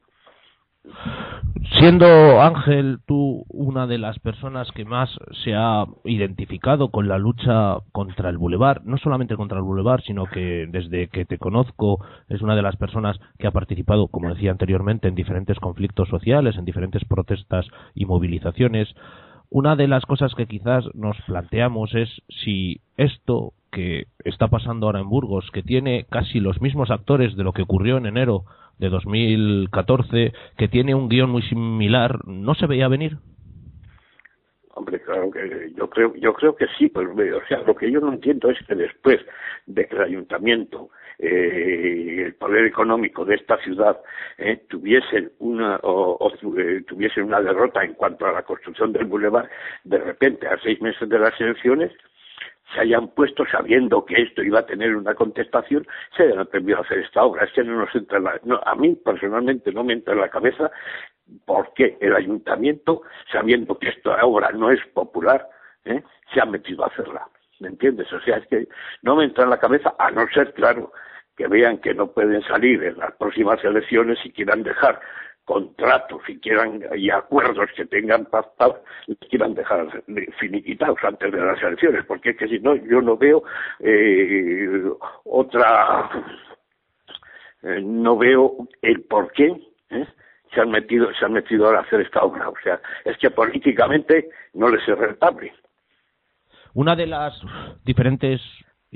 Siendo 1.79 2.41
Ángel 2.41 3.01
tú 3.07 3.45
una 3.49 3.87
de 3.87 3.99
las 3.99 4.19
personas 4.21 4.71
que 4.73 4.85
más 4.85 5.11
se 5.45 5.55
ha 5.55 5.85
identificado 6.05 6.91
con 6.91 7.09
la 7.09 7.19
lucha 7.19 7.79
contra 7.93 8.31
el 8.31 8.39
Boulevard, 8.39 8.83
no 8.85 8.97
solamente 8.99 9.37
contra 9.37 9.59
el 9.59 9.65
Boulevard, 9.65 10.03
sino 10.03 10.27
que 10.27 10.67
desde 10.71 11.09
que 11.09 11.25
te 11.25 11.39
conozco 11.39 12.05
es 12.29 12.41
una 12.41 12.55
de 12.55 12.63
las 12.63 12.77
personas 12.77 13.19
que 13.39 13.47
ha 13.47 13.51
participado, 13.51 14.09
como 14.09 14.29
decía 14.29 14.53
anteriormente, 14.53 15.09
en 15.09 15.15
diferentes 15.15 15.59
conflictos 15.59 16.09
sociales, 16.09 16.57
en 16.57 16.65
diferentes 16.65 17.05
protestas 17.05 17.67
y 17.95 18.07
movilizaciones, 18.07 18.95
una 19.51 19.77
de 19.77 19.89
las 19.89 20.05
cosas 20.07 20.35
que 20.35 20.47
quizás 20.47 20.85
nos 20.95 21.17
planteamos 21.23 21.95
es 21.95 22.09
si 22.29 22.81
esto 22.97 23.53
que 23.71 24.07
está 24.25 24.49
pasando 24.49 24.87
ahora 24.87 25.01
en 25.01 25.09
Burgos, 25.09 25.51
que 25.53 25.63
tiene 25.63 26.05
casi 26.09 26.41
los 26.41 26.61
mismos 26.61 26.91
actores 26.91 27.37
de 27.37 27.45
lo 27.45 27.53
que 27.53 27.63
ocurrió 27.63 27.99
en 27.99 28.07
enero 28.07 28.45
de 28.79 28.89
2014, 28.89 30.33
que 30.57 30.69
tiene 30.69 30.95
un 30.95 31.09
guion 31.09 31.31
muy 31.31 31.43
similar, 31.43 32.27
¿no 32.27 32.55
se 32.55 32.67
veía 32.67 32.89
venir? 32.89 33.19
Hombre, 34.75 35.01
claro 35.01 35.31
que 35.31 35.73
yo 35.75 35.89
creo, 35.89 36.15
yo 36.17 36.35
creo 36.35 36.55
que 36.55 36.67
sí, 36.79 36.89
pues, 36.89 37.09
o 37.09 37.47
sea, 37.49 37.63
lo 37.67 37.75
que 37.75 37.91
yo 37.91 37.99
no 37.99 38.13
entiendo 38.13 38.51
es 38.51 38.59
que 38.67 38.75
después 38.75 39.21
de 39.65 39.87
que 39.87 39.97
el 39.97 40.03
ayuntamiento, 40.03 40.91
eh, 41.19 42.25
el 42.27 42.35
poder 42.35 42.67
económico 42.67 43.25
de 43.25 43.37
esta 43.37 43.57
ciudad 43.63 43.99
eh, 44.37 44.65
tuviesen 44.69 45.33
una 45.39 45.77
o, 45.83 46.19
o 46.21 46.59
eh, 46.59 46.83
tuviesen 46.87 47.25
una 47.25 47.41
derrota 47.41 47.83
en 47.85 47.95
cuanto 47.95 48.27
a 48.27 48.33
la 48.33 48.43
construcción 48.43 48.93
del 48.93 49.07
bulevar, 49.07 49.49
de 49.85 49.97
repente 49.97 50.47
a 50.47 50.59
seis 50.63 50.79
meses 50.83 51.09
de 51.09 51.19
las 51.19 51.41
elecciones 51.41 51.91
se 52.73 52.81
hayan 52.81 53.09
puesto 53.09 53.45
sabiendo 53.47 54.05
que 54.05 54.21
esto 54.23 54.43
iba 54.43 54.61
a 54.61 54.67
tener 54.67 54.97
una 54.97 55.15
contestación, 55.15 55.87
se 56.17 56.25
hayan 56.25 56.41
atrevido 56.41 56.79
a 56.79 56.83
hacer 56.83 56.99
esta 56.99 57.25
obra. 57.25 57.45
Es 57.45 57.53
que 57.53 57.65
no 57.65 57.79
nos 57.79 57.95
entra 57.95 58.19
en 58.19 58.25
la, 58.25 58.41
no, 58.45 58.61
a 58.65 58.75
mí 58.75 58.95
personalmente 58.97 59.73
no 59.73 59.85
me 59.85 59.93
entra 59.93 60.15
en 60.15 60.21
la 60.21 60.29
cabeza 60.29 60.71
por 61.45 61.73
qué 61.75 61.97
el 62.01 62.15
ayuntamiento, 62.15 63.03
sabiendo 63.31 63.79
que 63.79 63.89
esta 63.89 64.25
obra 64.25 64.51
no 64.53 64.71
es 64.71 64.81
popular, 64.95 65.47
¿eh? 65.85 66.03
se 66.33 66.41
ha 66.41 66.45
metido 66.45 66.85
a 66.85 66.89
hacerla. 66.89 67.27
¿Me 67.61 67.69
entiendes? 67.69 68.13
O 68.13 68.21
sea, 68.21 68.37
es 68.37 68.47
que 68.49 68.69
no 69.03 69.17
me 69.17 69.25
entra 69.25 69.45
en 69.45 69.51
la 69.51 69.59
cabeza, 69.59 69.95
a 69.99 70.11
no 70.11 70.27
ser, 70.29 70.53
claro, 70.53 70.93
que 71.37 71.47
vean 71.49 71.79
que 71.79 71.95
no 71.95 72.13
pueden 72.13 72.43
salir 72.43 72.83
en 72.83 72.99
las 72.99 73.13
próximas 73.15 73.63
elecciones 73.65 74.19
y 74.25 74.33
quieran 74.33 74.63
dejar 74.63 75.01
contratos 75.47 76.21
y 76.29 76.39
quieran 76.41 76.83
y 76.97 77.09
acuerdos 77.09 77.71
que 77.77 77.87
tengan 77.87 78.27
pactados 78.27 78.81
quieran 79.31 79.55
dejar 79.55 80.03
finiquitados 80.41 80.99
antes 81.05 81.33
de 81.33 81.41
las 81.41 81.63
elecciones 81.63 82.05
porque 82.05 82.31
es 82.31 82.37
que 82.37 82.49
si 82.49 82.59
no 82.59 82.75
yo 82.75 83.01
no 83.01 83.17
veo 83.17 83.45
eh, 83.79 84.83
otra 85.25 86.11
eh, 87.63 87.81
no 87.81 88.19
veo 88.19 88.69
el 88.83 89.03
por 89.03 89.31
qué 89.33 89.57
¿eh? 89.91 90.07
se 90.53 90.61
han 90.61 90.71
metido 90.71 91.15
se 91.15 91.25
han 91.25 91.33
metido 91.33 91.71
a 91.71 91.79
hacer 91.79 92.01
esta 92.01 92.23
obra 92.23 92.49
o 92.49 92.55
sea 92.65 92.81
es 93.05 93.17
que 93.19 93.31
políticamente 93.31 94.29
no 94.55 94.69
les 94.69 94.87
es 94.87 94.99
rentable 94.99 95.55
una 96.75 96.97
de 96.97 97.07
las 97.07 97.41
diferentes 97.85 98.43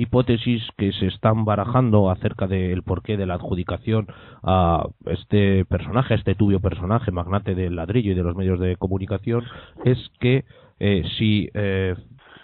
hipótesis 0.01 0.63
que 0.79 0.93
se 0.93 1.07
están 1.07 1.45
barajando 1.45 2.11
acerca 2.11 2.47
del 2.47 2.83
porqué 2.83 3.17
de 3.17 3.27
la 3.27 3.35
adjudicación 3.35 4.07
a 4.43 4.87
este 5.07 5.65
personaje, 5.67 6.15
a 6.15 6.17
este 6.17 6.35
tubio 6.35 6.61
personaje, 6.61 7.11
magnate 7.11 7.55
del 7.55 7.77
ladrillo 7.77 8.13
y 8.13 8.15
de 8.15 8.23
los 8.23 8.35
medios 8.35 8.59
de 8.59 8.77
comunicación, 8.77 9.45
es 9.85 9.99
que 10.19 10.45
eh, 10.79 11.05
si 11.19 11.51
eh, 11.53 11.95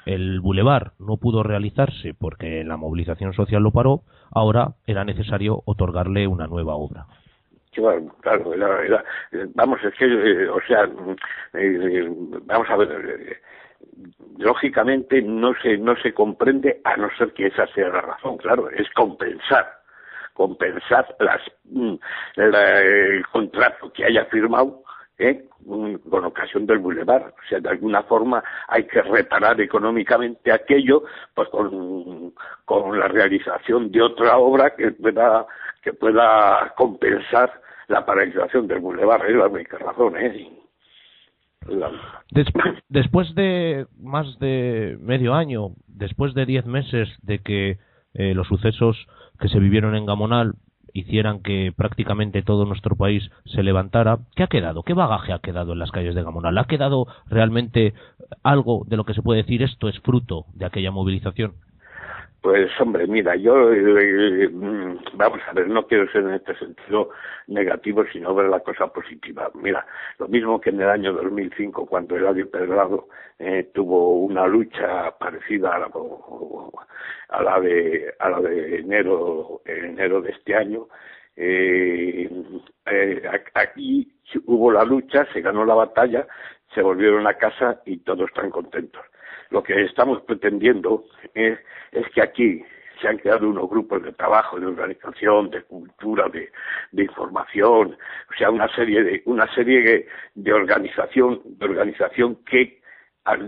el 0.04 0.40
bulevar 0.40 0.92
no 0.98 1.16
pudo 1.16 1.42
realizarse 1.42 2.14
porque 2.14 2.62
la 2.62 2.76
movilización 2.76 3.32
social 3.32 3.62
lo 3.62 3.72
paró, 3.72 4.02
ahora 4.30 4.75
era 4.86 5.04
necesario 5.04 5.62
otorgarle 5.64 6.26
una 6.26 6.46
nueva 6.46 6.75
obra. 6.75 7.06
Claro, 8.22 8.52
vamos, 9.54 9.78
es 9.84 9.94
que, 9.94 10.06
eh, 10.06 10.48
o 10.48 10.60
sea, 10.66 10.88
eh, 11.52 12.10
vamos 12.46 12.70
a 12.70 12.76
ver, 12.76 13.40
lógicamente 14.38 15.23
no 15.23 15.54
se 15.62 15.78
no 15.78 15.97
se 15.97 16.12
comprende 16.12 16.80
a 16.85 16.97
no 16.97 17.09
ser 17.16 17.33
que 17.33 17.47
esa 17.47 17.66
sea 17.68 17.88
la 17.88 18.00
razón 18.00 18.37
claro 18.37 18.68
es 18.71 18.88
compensar 18.90 19.66
compensar 20.35 21.16
las 21.21 21.40
mm, 21.64 21.95
el 22.37 23.26
contrato 23.33 23.92
que 23.92 24.04
haya 24.04 24.26
firmado 24.26 24.83
¿eh? 25.18 25.45
con 25.64 26.25
ocasión 26.25 26.66
del 26.66 26.78
bulevar 26.78 27.35
o 27.37 27.49
sea 27.49 27.61
de 27.61 27.71
alguna 27.71 28.02
forma 28.02 28.42
hay 28.68 28.85
que 28.85 29.00
reparar 29.02 29.61
económicamente 29.61 30.52
aquello 30.52 31.04
pues 31.35 31.49
con, 31.49 32.35
con 32.64 32.99
la 32.99 33.09
realización 33.09 33.90
de 33.90 34.02
otra 34.02 34.37
obra 34.37 34.75
que 34.76 34.92
pueda 34.92 35.47
que 35.83 35.92
pueda 35.92 36.75
compensar 36.76 37.62
la 37.88 38.04
paralización 38.04 38.66
del 38.66 38.80
bulevar 38.80 39.25
es 39.26 39.37
la 39.37 39.47
única 39.47 39.78
razón 39.78 40.16
¿eh? 40.18 40.65
Después 42.88 43.35
de 43.35 43.87
más 43.99 44.38
de 44.38 44.99
medio 45.00 45.35
año, 45.35 45.70
después 45.87 46.35
de 46.35 46.46
diez 46.46 46.66
meses 46.66 47.08
de 47.23 47.38
que 47.40 47.78
eh, 48.14 48.35
los 48.35 48.46
sucesos 48.49 48.96
que 49.38 49.49
se 49.49 49.58
vivieron 49.58 49.94
en 49.94 50.06
Gamonal 50.06 50.54
hicieran 50.92 51.40
que 51.42 51.73
prácticamente 51.76 52.42
todo 52.42 52.64
nuestro 52.64 52.96
país 52.96 53.30
se 53.44 53.62
levantara, 53.62 54.18
¿qué 54.35 54.44
ha 54.44 54.46
quedado? 54.46 54.82
¿Qué 54.82 54.94
bagaje 54.94 55.32
ha 55.32 55.40
quedado 55.40 55.75
en 55.75 55.78
las 55.78 55.90
calles 55.90 56.14
de 56.14 56.23
Gamonal? 56.23 56.56
¿Ha 56.56 56.64
quedado 56.64 57.06
realmente 57.26 57.92
algo 58.42 58.85
de 58.87 58.96
lo 58.96 59.04
que 59.04 59.12
se 59.12 59.23
puede 59.23 59.42
decir 59.42 59.62
esto 59.62 59.88
es 59.88 60.00
fruto 60.00 60.46
de 60.54 60.64
aquella 60.64 60.90
movilización? 60.90 61.52
Pues 62.46 62.70
hombre, 62.80 63.08
mira, 63.08 63.34
yo 63.34 63.72
eh, 63.72 64.48
mm, 64.48 64.98
vamos 65.14 65.40
a 65.48 65.52
ver, 65.52 65.66
no 65.66 65.84
quiero 65.88 66.08
ser 66.12 66.22
en 66.22 66.34
este 66.34 66.54
sentido 66.54 67.10
negativo, 67.48 68.04
sino 68.12 68.36
ver 68.36 68.46
la 68.48 68.60
cosa 68.60 68.86
positiva. 68.86 69.50
Mira, 69.54 69.84
lo 70.20 70.28
mismo 70.28 70.60
que 70.60 70.70
en 70.70 70.80
el 70.80 70.88
año 70.88 71.12
2005, 71.12 71.86
cuando 71.86 72.14
Eladio 72.14 72.48
Pedrado 72.48 73.08
eh, 73.40 73.68
tuvo 73.74 74.20
una 74.20 74.46
lucha 74.46 75.10
parecida 75.18 75.74
a 75.74 75.78
la, 75.80 75.90
a 77.30 77.42
la 77.42 77.60
de 77.60 78.14
a 78.16 78.30
la 78.30 78.40
de 78.40 78.76
enero 78.76 79.62
enero 79.64 80.20
de 80.20 80.30
este 80.30 80.54
año, 80.54 80.86
eh, 81.34 82.30
eh, 82.86 83.22
aquí 83.54 84.08
hubo 84.44 84.70
la 84.70 84.84
lucha, 84.84 85.26
se 85.32 85.40
ganó 85.40 85.64
la 85.64 85.74
batalla, 85.74 86.24
se 86.72 86.80
volvieron 86.80 87.26
a 87.26 87.34
casa 87.34 87.82
y 87.86 87.96
todos 88.04 88.28
están 88.28 88.50
contentos 88.50 89.02
lo 89.50 89.62
que 89.62 89.84
estamos 89.84 90.20
pretendiendo 90.22 91.04
es, 91.34 91.58
es 91.92 92.08
que 92.10 92.22
aquí 92.22 92.64
se 93.00 93.08
han 93.08 93.18
creado 93.18 93.48
unos 93.48 93.68
grupos 93.68 94.02
de 94.02 94.12
trabajo, 94.12 94.58
de 94.58 94.66
organización, 94.66 95.50
de 95.50 95.62
cultura, 95.62 96.28
de, 96.28 96.50
de 96.92 97.02
información, 97.02 97.96
o 98.30 98.34
sea, 98.38 98.50
una 98.50 98.68
serie 98.74 99.02
de, 99.02 99.22
una 99.26 99.46
serie 99.54 100.06
de 100.34 100.52
organización, 100.52 101.40
de 101.44 101.64
organización 101.66 102.36
que 102.44 102.80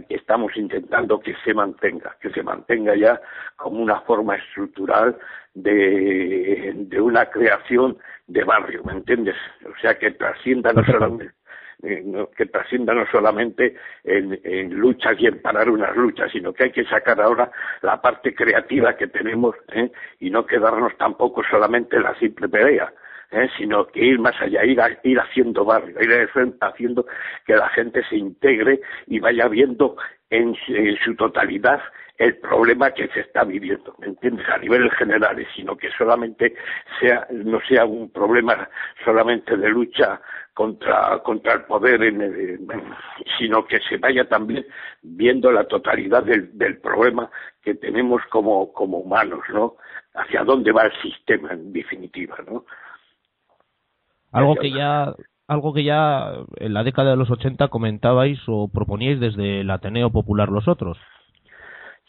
estamos 0.09 0.57
intentando 0.57 1.21
que 1.21 1.35
se 1.45 1.55
mantenga, 1.55 2.17
que 2.21 2.31
se 2.31 2.43
mantenga 2.43 2.97
ya 2.97 3.21
como 3.57 3.81
una 3.81 4.00
forma 4.00 4.35
estructural 4.35 5.17
de, 5.55 6.73
de 6.75 7.00
una 7.00 7.26
creación 7.26 7.97
de 8.26 8.45
barrio, 8.45 8.83
¿me 8.85 8.93
entiendes? 8.93 9.37
O 9.64 9.78
sea, 9.81 9.99
que 9.99 10.11
trascienda 10.12 10.73
no 10.73 10.85
solamente 10.85 11.31
eh, 11.83 12.03
no, 12.05 12.29
que 12.31 12.47
trascienda 12.47 12.93
no 12.93 13.07
solamente 13.07 13.77
en, 14.03 14.41
en, 14.43 14.75
luchas 14.75 15.15
y 15.19 15.27
en 15.27 15.41
parar 15.41 15.71
unas 15.71 15.97
luchas, 15.97 16.31
sino 16.33 16.53
que 16.53 16.65
hay 16.65 16.73
que 16.73 16.85
sacar 16.85 17.21
ahora 17.21 17.51
la 17.83 18.01
parte 18.01 18.35
creativa 18.35 18.97
que 18.97 19.07
tenemos 19.07 19.55
¿eh? 19.73 19.91
y 20.19 20.31
no 20.31 20.45
quedarnos 20.45 20.97
tampoco 20.99 21.43
solamente 21.49 21.97
en 21.97 22.03
la 22.03 22.19
simple 22.19 22.49
pelea. 22.49 22.93
¿Eh? 23.31 23.49
sino 23.57 23.87
que 23.87 24.05
ir 24.05 24.19
más 24.19 24.35
allá, 24.41 24.65
ir, 24.65 24.79
ir 25.03 25.21
haciendo 25.21 25.65
barrio, 25.65 26.01
ir 26.01 26.29
haciendo 26.61 27.07
que 27.47 27.57
la 27.57 27.69
gente 27.71 28.03
se 28.09 28.17
integre 28.17 28.81
y 29.07 29.21
vaya 29.21 29.49
viendo 29.49 29.97
en, 30.31 30.55
su 31.05 31.15
totalidad 31.17 31.81
el 32.19 32.37
problema 32.39 32.91
que 32.91 33.07
se 33.09 33.21
está 33.21 33.45
viviendo, 33.45 33.95
¿me 33.99 34.09
entiendes? 34.09 34.49
A 34.49 34.59
niveles 34.59 34.93
generales, 34.95 35.47
sino 35.55 35.77
que 35.77 35.89
solamente 35.97 36.55
sea, 36.99 37.27
no 37.31 37.61
sea 37.61 37.85
un 37.85 38.11
problema 38.11 38.69
solamente 39.05 39.57
de 39.57 39.69
lucha 39.69 40.21
contra, 40.53 41.21
contra 41.21 41.55
el 41.55 41.63
poder, 41.63 42.03
en 42.03 42.59
sino 43.39 43.65
que 43.65 43.79
se 43.89 43.99
vaya 43.99 44.29
también 44.29 44.67
viendo 45.01 45.53
la 45.53 45.69
totalidad 45.69 46.25
del, 46.25 46.59
del 46.59 46.79
problema 46.79 47.31
que 47.63 47.75
tenemos 47.77 48.21
como, 48.31 48.73
como 48.73 48.99
humanos, 48.99 49.45
¿no? 49.51 49.77
Hacia 50.15 50.43
dónde 50.43 50.73
va 50.73 50.87
el 50.87 51.01
sistema, 51.01 51.53
en 51.53 51.73
definitiva, 51.73 52.37
¿no? 52.51 52.65
Algo 54.33 54.57
que 54.57 54.71
ya 54.71 55.15
algo 55.47 55.73
que 55.73 55.83
ya 55.83 56.33
en 56.57 56.75
la 56.75 56.85
década 56.85 57.11
de 57.11 57.17
los 57.17 57.31
80 57.31 57.69
comentabais 57.69 58.39
o 58.47 58.69
proponíais 58.69 59.19
desde 59.19 59.61
el 59.61 59.71
Ateneo 59.71 60.11
Popular 60.11 60.51
los 60.51 60.69
otros. 60.69 60.99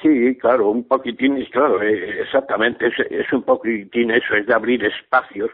Sí, 0.02 0.38
claro, 0.38 0.70
un 0.70 0.88
poquitín, 0.88 1.44
claro, 1.52 1.82
eh, 1.82 2.22
exactamente, 2.22 2.88
es, 2.88 2.94
es, 3.12 3.34
un 3.34 3.44
poquitín 3.44 4.12
eso, 4.12 4.34
es 4.34 4.46
de 4.46 4.54
abrir 4.54 4.86
espacios, 4.86 5.52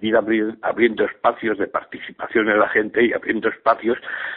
ir 0.00 0.16
abrir, 0.16 0.56
abriendo 0.62 1.04
espacios 1.04 1.56
de 1.58 1.68
participación 1.68 2.48
en 2.48 2.58
la 2.58 2.68
gente 2.70 3.04
y 3.04 3.12
abriendo 3.12 3.48
espacios 3.48 3.96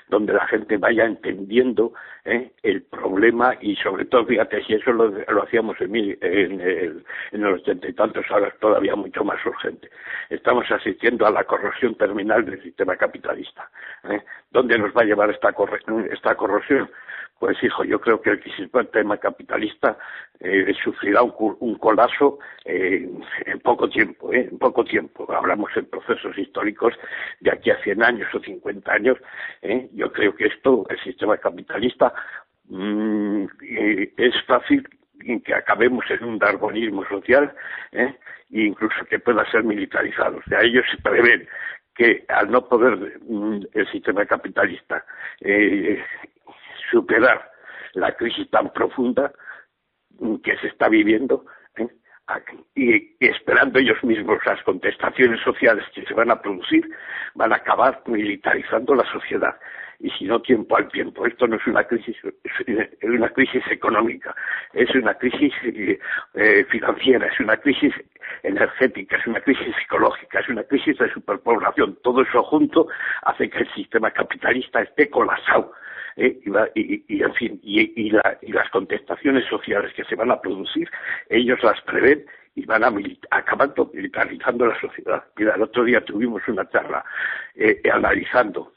donde 0.09 0.33
la 0.33 0.45
gente 0.45 0.77
vaya 0.77 1.05
entendiendo 1.05 1.91
¿eh? 2.25 2.51
el 2.61 2.83
problema 2.83 3.55
y 3.59 3.75
sobre 3.77 4.05
todo, 4.05 4.27
fíjate, 4.27 4.63
si 4.63 4.75
eso 4.75 4.91
lo, 4.91 5.09
lo 5.09 5.43
hacíamos 5.43 5.81
en, 5.81 5.95
en, 5.95 6.61
el, 6.61 7.03
en 7.31 7.41
los 7.41 7.61
ochenta 7.61 7.87
y 7.87 7.93
tantos, 7.93 8.25
ahora 8.29 8.49
es 8.49 8.59
todavía 8.59 8.95
mucho 8.95 9.23
más 9.23 9.43
urgente. 9.43 9.89
Estamos 10.29 10.69
asistiendo 10.69 11.25
a 11.25 11.31
la 11.31 11.45
corrosión 11.45 11.95
terminal 11.95 12.45
del 12.45 12.61
sistema 12.61 12.95
capitalista. 12.95 13.67
¿eh? 14.07 14.21
¿Dónde 14.51 14.77
nos 14.77 14.95
va 14.95 15.01
a 15.01 15.05
llevar 15.05 15.31
esta, 15.31 15.51
esta 16.11 16.35
corrosión? 16.35 16.87
Pues 17.39 17.61
hijo, 17.63 17.83
yo 17.83 18.01
creo 18.01 18.19
que 18.21 18.31
el 18.31 18.43
sistema 18.43 19.17
capitalista 19.17 19.97
eh, 20.39 20.73
sufrirá 20.83 21.21
un, 21.21 21.57
un 21.59 21.75
colapso 21.75 22.39
eh, 22.65 23.07
en 23.45 23.59
poco 23.59 23.87
tiempo, 23.89 24.33
eh, 24.33 24.47
en 24.51 24.57
poco 24.57 24.83
tiempo. 24.83 25.31
Hablamos 25.31 25.69
en 25.75 25.85
procesos 25.85 26.35
históricos 26.37 26.93
de 27.39 27.51
aquí 27.51 27.69
a 27.69 27.81
100 27.83 28.03
años 28.03 28.27
o 28.33 28.39
50 28.39 28.91
años. 28.91 29.17
Eh, 29.61 29.87
yo 29.93 30.11
creo 30.11 30.35
que 30.35 30.47
esto, 30.47 30.85
el 30.89 30.99
sistema 31.01 31.37
capitalista, 31.37 32.11
mmm, 32.69 33.45
es 33.61 34.33
fácil 34.45 34.87
que 35.43 35.53
acabemos 35.53 36.05
en 36.09 36.23
un 36.23 36.39
darwinismo 36.39 37.05
social 37.05 37.53
e 37.91 38.15
incluso 38.49 39.05
que 39.09 39.19
pueda 39.19 39.49
ser 39.51 39.63
militarizado. 39.63 40.37
O 40.37 40.43
sea, 40.49 40.61
ellos 40.61 40.85
se 40.89 41.01
prevén 41.01 41.47
que 41.97 42.23
al 42.29 42.49
no 42.51 42.67
poder 42.67 43.19
mm, 43.27 43.61
el 43.73 43.91
sistema 43.91 44.25
capitalista 44.25 45.03
eh, 45.41 46.01
superar 46.89 47.51
la 47.93 48.15
crisis 48.15 48.49
tan 48.49 48.71
profunda 48.71 49.31
que 50.43 50.57
se 50.57 50.67
está 50.67 50.89
viviendo 50.89 51.45
¿eh? 51.77 51.87
y, 52.75 53.15
esperando 53.25 53.79
ellos 53.79 54.03
mismos 54.03 54.39
las 54.45 54.61
contestaciones 54.63 55.41
sociales 55.41 55.85
que 55.93 56.03
se 56.05 56.13
van 56.13 56.31
a 56.31 56.41
producir, 56.41 56.87
van 57.35 57.53
a 57.53 57.57
acabar 57.57 58.01
militarizando 58.05 58.95
la 58.95 59.09
sociedad. 59.11 59.57
Y 59.99 60.11
si 60.11 60.25
no, 60.25 60.39
tiempo 60.41 60.77
al 60.77 60.87
tiempo. 60.89 61.25
Esto 61.25 61.47
no 61.47 61.55
es 61.55 61.65
una 61.65 61.83
crisis, 61.85 62.15
es 62.43 63.09
una 63.09 63.29
crisis 63.29 63.63
económica, 63.71 64.35
es 64.73 64.93
una 64.93 65.15
crisis 65.15 65.51
eh, 65.63 66.65
financiera, 66.69 67.25
es 67.25 67.39
una 67.39 67.57
crisis 67.57 67.93
energética, 68.43 69.17
es 69.17 69.25
una 69.25 69.41
crisis 69.41 69.75
psicológica, 69.75 70.39
es 70.39 70.49
una 70.49 70.63
crisis 70.65 70.99
de 70.99 71.11
superpoblación. 71.11 71.97
Todo 72.03 72.21
eso 72.21 72.43
junto 72.43 72.87
hace 73.23 73.49
que 73.49 73.57
el 73.57 73.73
sistema 73.73 74.11
capitalista 74.11 74.81
esté 74.81 75.09
colapsado 75.09 75.73
eh, 76.17 76.39
y, 76.75 77.15
y, 77.15 77.23
en 77.23 77.33
fin, 77.35 77.59
y, 77.63 78.09
la, 78.09 78.37
y, 78.41 78.51
las 78.51 78.69
contestaciones 78.71 79.45
sociales 79.45 79.93
que 79.93 80.03
se 80.03 80.15
van 80.15 80.31
a 80.31 80.41
producir, 80.41 80.89
ellos 81.29 81.59
las 81.63 81.79
prevén 81.81 82.25
y 82.55 82.65
van 82.65 82.83
a 82.83 82.91
acabando 83.29 83.91
militarizando 83.93 84.65
la 84.65 84.79
sociedad. 84.79 85.23
Mira, 85.37 85.53
el 85.55 85.61
otro 85.61 85.83
día 85.83 86.03
tuvimos 86.03 86.41
una 86.47 86.67
charla 86.69 87.05
eh, 87.55 87.79
analizando 87.93 88.73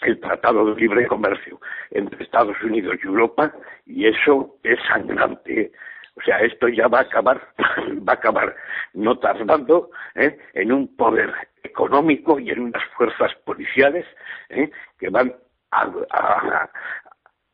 el 0.00 0.18
Tratado 0.20 0.64
de 0.64 0.80
Libre 0.80 1.06
Comercio 1.06 1.60
entre 1.90 2.24
Estados 2.24 2.56
Unidos 2.62 2.96
y 3.02 3.06
Europa 3.06 3.52
y 3.84 4.06
eso 4.06 4.56
es 4.62 4.78
sangrante. 4.88 5.72
O 6.14 6.22
sea, 6.22 6.38
esto 6.38 6.68
ya 6.68 6.88
va 6.88 7.00
a 7.00 7.02
acabar, 7.02 7.40
va 8.08 8.14
a 8.14 8.16
acabar 8.16 8.56
no 8.94 9.18
tardando 9.18 9.90
¿eh? 10.14 10.38
en 10.54 10.72
un 10.72 10.96
poder 10.96 11.30
económico 11.62 12.38
y 12.38 12.48
en 12.48 12.60
unas 12.60 12.82
fuerzas 12.96 13.34
policiales 13.44 14.06
¿eh? 14.48 14.70
que 14.98 15.10
van 15.10 15.34
I, 15.72 15.86
I, 16.12 16.66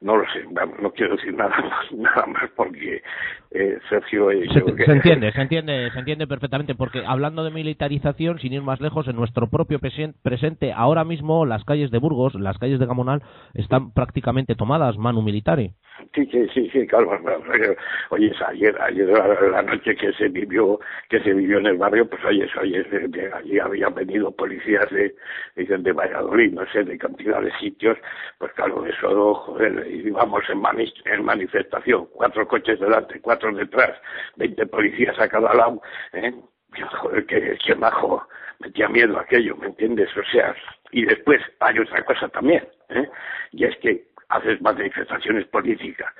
no 0.06 0.16
lo 0.16 0.24
sé, 0.32 0.44
no 0.80 0.90
quiero 0.92 1.16
decir 1.16 1.34
nada 1.34 1.56
más, 1.60 1.92
nada 1.92 2.26
más 2.26 2.50
porque 2.54 3.02
eh, 3.50 3.78
Sergio... 3.88 4.30
Se, 4.30 4.84
se, 4.84 4.92
entiende, 4.92 5.32
se 5.32 5.40
entiende, 5.40 5.90
se 5.90 5.98
entiende 5.98 6.26
perfectamente, 6.28 6.76
porque 6.76 7.02
hablando 7.04 7.42
de 7.42 7.50
militarización, 7.50 8.38
sin 8.38 8.52
ir 8.52 8.62
más 8.62 8.80
lejos, 8.80 9.08
en 9.08 9.16
nuestro 9.16 9.48
propio 9.48 9.80
presente, 9.80 10.72
ahora 10.72 11.04
mismo 11.04 11.44
las 11.44 11.64
calles 11.64 11.90
de 11.90 11.98
Burgos, 11.98 12.36
las 12.36 12.56
calles 12.58 12.78
de 12.78 12.86
Gamonal, 12.86 13.22
están 13.54 13.92
prácticamente 13.92 14.54
tomadas 14.54 14.96
manu 14.96 15.22
militari. 15.22 15.72
Sí, 16.14 16.26
sí, 16.26 16.46
sí, 16.52 16.70
sí, 16.72 16.86
claro. 16.86 17.18
Oye, 18.10 18.32
ayer, 18.48 18.76
ayer 18.80 19.08
la, 19.08 19.62
noche 19.62 19.96
que 19.96 20.12
se 20.12 20.28
vivió, 20.28 20.78
que 21.08 21.20
se 21.20 21.32
vivió 21.32 21.58
en 21.58 21.66
el 21.66 21.78
barrio, 21.78 22.08
pues 22.08 22.22
oye, 22.24 22.46
oye, 22.60 22.84
allí 23.34 23.58
habían 23.58 23.94
venido 23.94 24.30
policías 24.30 24.88
de, 24.90 25.14
de 25.56 25.92
Valladolid, 25.92 26.52
no 26.52 26.66
sé, 26.72 26.84
de 26.84 26.98
cantidad 26.98 27.40
de 27.40 27.50
sitios, 27.58 27.96
pues 28.38 28.52
claro, 28.52 28.84
eso, 28.86 29.34
joder, 29.34 29.86
íbamos 30.04 30.42
en, 30.48 30.62
en 31.12 31.24
manifestación, 31.24 32.06
cuatro 32.12 32.46
coches 32.46 32.78
delante, 32.80 33.20
cuatro 33.20 33.52
detrás, 33.54 33.92
veinte 34.36 34.66
policías 34.66 35.18
a 35.18 35.28
cada 35.28 35.54
lado, 35.54 35.82
¿eh? 36.12 36.32
Joder, 37.00 37.24
que, 37.26 37.56
que 37.64 37.74
majo, 37.74 38.26
metía 38.60 38.88
miedo 38.88 39.18
aquello, 39.18 39.56
¿me 39.56 39.68
entiendes? 39.68 40.10
O 40.16 40.22
sea, 40.30 40.54
y 40.90 41.04
después 41.04 41.40
hay 41.60 41.78
otra 41.78 42.04
cosa 42.04 42.28
también, 42.28 42.66
¿eh? 42.90 43.08
Y 43.52 43.64
es 43.64 43.76
que 43.78 44.06
haces 44.28 44.60
manifestaciones 44.60 45.46
políticas, 45.46 46.12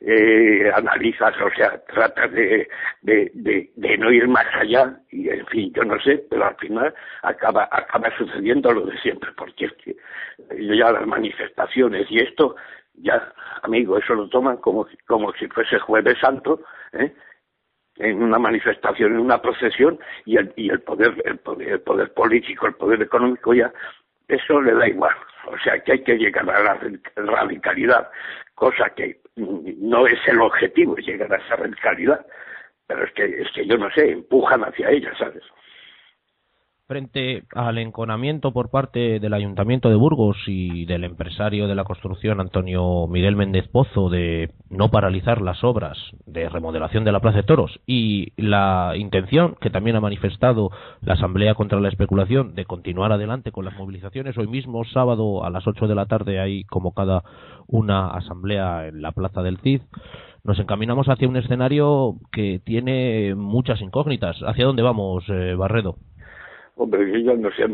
eh, 0.00 0.70
analizas, 0.74 1.34
o 1.40 1.50
sea, 1.56 1.82
tratas 1.86 2.30
de, 2.32 2.68
de, 3.02 3.70
de, 3.74 3.98
no 3.98 4.12
ir 4.12 4.28
más 4.28 4.46
allá, 4.54 4.98
y 5.10 5.30
en 5.30 5.46
fin, 5.46 5.72
yo 5.74 5.84
no 5.84 5.98
sé, 6.00 6.24
pero 6.28 6.46
al 6.46 6.56
final 6.56 6.94
acaba, 7.22 7.68
acaba 7.70 8.14
sucediendo 8.18 8.70
lo 8.72 8.86
de 8.86 8.98
siempre, 8.98 9.30
porque 9.36 9.66
es 9.66 9.72
que 9.74 9.96
ya 10.76 10.92
las 10.92 11.06
manifestaciones 11.06 12.06
y 12.10 12.18
esto, 12.18 12.54
ya, 12.94 13.32
amigo, 13.62 13.98
eso 13.98 14.14
lo 14.14 14.28
toman 14.28 14.58
como, 14.58 14.86
como 15.06 15.32
si 15.34 15.46
fuese 15.48 15.78
jueves 15.78 16.18
santo, 16.20 16.60
¿eh? 16.92 17.12
en 17.96 18.22
una 18.22 18.38
manifestación, 18.38 19.12
en 19.12 19.20
una 19.20 19.40
procesión, 19.40 19.98
y 20.24 20.36
el, 20.36 20.52
y 20.56 20.70
el 20.70 20.80
poder, 20.80 21.20
el 21.24 21.38
poder, 21.38 21.68
el 21.68 21.80
poder 21.80 22.12
político, 22.12 22.66
el 22.66 22.74
poder 22.74 23.02
económico 23.02 23.54
ya, 23.54 23.72
eso 24.28 24.60
le 24.60 24.74
da 24.74 24.88
igual. 24.88 25.14
O 25.46 25.58
sea 25.58 25.78
que 25.80 25.92
hay 25.92 26.02
que 26.02 26.16
llegar 26.16 26.48
a 26.48 26.62
la 26.62 26.78
radicalidad, 27.16 28.10
cosa 28.54 28.90
que 28.90 29.20
no 29.36 30.06
es 30.06 30.18
el 30.26 30.40
objetivo, 30.40 30.96
llegar 30.96 31.32
a 31.32 31.36
esa 31.36 31.56
radicalidad, 31.56 32.26
pero 32.86 33.04
es 33.04 33.12
que, 33.12 33.24
es 33.24 33.50
que 33.52 33.66
yo 33.66 33.76
no 33.76 33.90
sé, 33.90 34.12
empujan 34.12 34.64
hacia 34.64 34.90
ella, 34.90 35.12
¿sabes? 35.18 35.42
Frente 36.86 37.44
al 37.54 37.78
enconamiento 37.78 38.52
por 38.52 38.70
parte 38.70 39.18
del 39.18 39.32
Ayuntamiento 39.32 39.88
de 39.88 39.94
Burgos 39.94 40.36
y 40.46 40.84
del 40.84 41.04
empresario 41.04 41.66
de 41.66 41.74
la 41.74 41.84
construcción 41.84 42.40
Antonio 42.40 43.06
Miguel 43.06 43.36
Méndez 43.36 43.66
Pozo 43.68 44.10
de 44.10 44.50
no 44.68 44.90
paralizar 44.90 45.40
las 45.40 45.64
obras 45.64 45.96
de 46.26 46.48
remodelación 46.48 47.04
de 47.04 47.12
la 47.12 47.20
Plaza 47.20 47.38
de 47.38 47.44
Toros 47.44 47.80
y 47.86 48.32
la 48.36 48.92
intención 48.96 49.56
que 49.60 49.70
también 49.70 49.96
ha 49.96 50.00
manifestado 50.00 50.70
la 51.00 51.14
Asamblea 51.14 51.54
contra 51.54 51.80
la 51.80 51.88
Especulación 51.88 52.54
de 52.54 52.66
continuar 52.66 53.12
adelante 53.12 53.50
con 53.50 53.64
las 53.64 53.76
movilizaciones. 53.78 54.36
Hoy 54.36 54.48
mismo, 54.48 54.84
sábado, 54.84 55.44
a 55.44 55.50
las 55.50 55.66
8 55.66 55.86
de 55.86 55.94
la 55.94 56.04
tarde, 56.04 56.38
hay 56.38 56.64
convocada 56.64 57.22
una 57.66 58.08
asamblea 58.08 58.88
en 58.88 59.00
la 59.00 59.12
Plaza 59.12 59.42
del 59.42 59.58
Cid 59.58 59.80
nos 60.44 60.58
encaminamos 60.58 61.08
hacia 61.08 61.26
un 61.26 61.38
escenario 61.38 62.16
que 62.30 62.60
tiene 62.62 63.34
muchas 63.34 63.80
incógnitas. 63.80 64.36
¿Hacia 64.46 64.66
dónde 64.66 64.82
vamos, 64.82 65.24
eh, 65.28 65.54
Barredo? 65.54 65.96
Hombre, 66.76 67.22
yo 67.22 67.36
no 67.36 67.50
sé, 67.52 67.66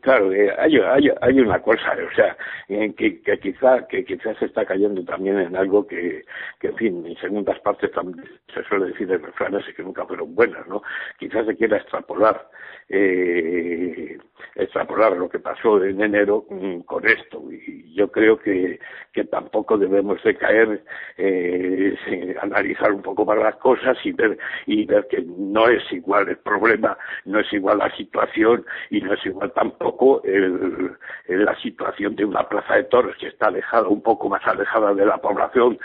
claro, 0.00 0.32
eh, 0.32 0.52
hay, 0.58 0.76
hay, 0.76 1.10
hay 1.20 1.40
una 1.40 1.62
cosa, 1.62 1.92
o 1.92 2.12
sea, 2.16 2.36
que, 2.66 3.22
que 3.22 3.38
quizá 3.38 3.86
que 3.86 4.04
quizás 4.04 4.36
se 4.38 4.46
está 4.46 4.64
cayendo 4.64 5.04
también 5.04 5.38
en 5.38 5.54
algo 5.54 5.86
que, 5.86 6.24
que, 6.58 6.68
en 6.68 6.76
fin, 6.76 7.06
en 7.06 7.16
segundas 7.18 7.60
partes 7.60 7.92
también 7.92 8.26
se 8.52 8.64
suele 8.64 8.86
decir 8.86 9.06
de 9.06 9.18
refranes 9.18 9.64
que 9.76 9.84
nunca 9.84 10.04
fueron 10.06 10.34
buenas, 10.34 10.66
¿no? 10.66 10.82
Quizás 11.20 11.46
se 11.46 11.54
quiera 11.54 11.76
extrapolar, 11.76 12.48
eh, 12.88 14.18
extrapolar 14.56 15.16
lo 15.16 15.28
que 15.28 15.38
pasó 15.38 15.82
en 15.84 16.02
enero 16.02 16.44
mm, 16.50 16.80
con 16.80 17.06
esto, 17.06 17.44
y 17.48 17.94
yo 17.94 18.10
creo 18.10 18.40
que, 18.40 18.80
que 19.12 19.22
tampoco 19.22 19.78
debemos 19.78 20.20
de 20.24 20.34
caer, 20.34 20.82
eh, 21.16 21.94
analizar 22.40 22.92
un 22.92 23.02
poco 23.02 23.24
más 23.24 23.38
las 23.38 23.56
cosas 23.56 23.96
y 24.04 24.10
ver, 24.10 24.36
y 24.66 24.84
ver 24.84 25.06
que 25.08 25.22
no 25.22 25.68
es 25.68 25.84
igual 25.92 26.28
el 26.28 26.38
problema, 26.38 26.98
no 27.24 27.38
es 27.38 27.52
igual 27.52 27.78
la 27.78 27.94
situación, 27.96 28.31
y 28.36 29.00
no 29.00 29.14
es 29.14 29.26
igual 29.26 29.52
tampoco 29.52 30.22
el, 30.24 30.92
la 31.28 31.54
situación 31.60 32.16
de 32.16 32.24
una 32.24 32.48
plaza 32.48 32.76
de 32.76 32.84
toros 32.84 33.16
que 33.16 33.28
está 33.28 33.48
alejada, 33.48 33.88
un 33.88 34.02
poco 34.02 34.28
más 34.28 34.46
alejada 34.46 34.94
de 34.94 35.06
la 35.06 35.18
población 35.18 35.78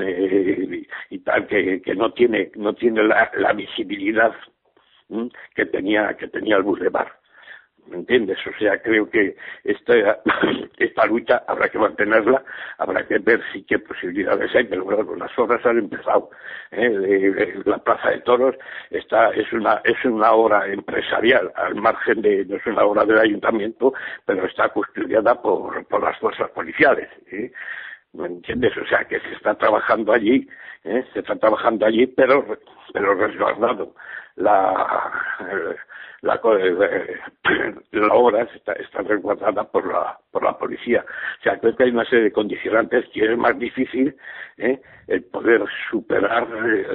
eh, 0.00 0.86
y 1.10 1.18
tal, 1.20 1.46
que, 1.46 1.80
que 1.82 1.94
no 1.94 2.12
tiene, 2.12 2.50
no 2.56 2.74
tiene 2.74 3.02
la, 3.04 3.52
visibilidad 3.52 4.32
que 5.54 5.66
tenía, 5.66 6.16
que 6.16 6.28
tenía 6.28 6.56
el 6.56 6.62
Boulevard. 6.62 7.19
¿Me 7.90 7.96
entiendes? 7.96 8.38
O 8.46 8.58
sea, 8.58 8.80
creo 8.80 9.10
que 9.10 9.36
esta, 9.64 10.20
esta 10.78 11.06
lucha 11.06 11.42
habrá 11.46 11.68
que 11.68 11.78
mantenerla, 11.78 12.42
habrá 12.78 13.06
que 13.06 13.18
ver 13.18 13.40
si 13.52 13.64
qué 13.64 13.78
posibilidades 13.78 14.54
hay, 14.54 14.64
pero 14.64 14.84
bueno, 14.84 15.16
las 15.16 15.36
obras 15.38 15.64
han 15.66 15.78
empezado. 15.78 16.30
¿eh? 16.70 17.60
la 17.64 17.78
Plaza 17.78 18.10
de 18.10 18.20
Toros 18.20 18.54
está, 18.90 19.30
es 19.30 19.52
una, 19.52 19.80
es 19.84 20.02
una 20.04 20.32
obra 20.32 20.66
empresarial, 20.66 21.52
al 21.56 21.74
margen 21.74 22.22
de, 22.22 22.44
no 22.46 22.56
es 22.56 22.66
una 22.66 22.84
obra 22.84 23.04
del 23.04 23.18
ayuntamiento, 23.18 23.92
pero 24.24 24.46
está 24.46 24.68
custodiada 24.68 25.40
por, 25.42 25.84
por 25.86 26.02
las 26.02 26.18
fuerzas 26.18 26.50
policiales. 26.50 27.08
¿eh? 27.32 27.50
¿Me 28.12 28.26
entiendes? 28.26 28.76
O 28.76 28.86
sea, 28.86 29.04
que 29.04 29.20
se 29.20 29.32
está 29.32 29.54
trabajando 29.54 30.12
allí, 30.12 30.48
¿eh? 30.84 31.04
se 31.12 31.20
está 31.20 31.36
trabajando 31.36 31.86
allí, 31.86 32.06
pero, 32.06 32.44
pero 32.92 33.14
resguardado. 33.14 33.94
La, 34.36 35.12
la, 36.22 36.40
eh, 36.58 37.16
la 37.92 38.14
obra 38.14 38.42
está, 38.54 38.72
está 38.74 39.02
resguardada 39.02 39.64
por 39.64 39.90
la, 39.90 40.18
por 40.30 40.44
la 40.44 40.56
policía. 40.58 41.04
O 41.40 41.42
sea, 41.42 41.58
creo 41.58 41.76
que 41.76 41.84
hay 41.84 41.90
una 41.90 42.04
serie 42.04 42.24
de 42.24 42.32
condicionantes 42.32 43.06
que 43.12 43.32
es 43.32 43.38
más 43.38 43.58
difícil 43.58 44.14
¿eh? 44.58 44.80
el 45.06 45.24
poder 45.24 45.64
superar 45.90 46.46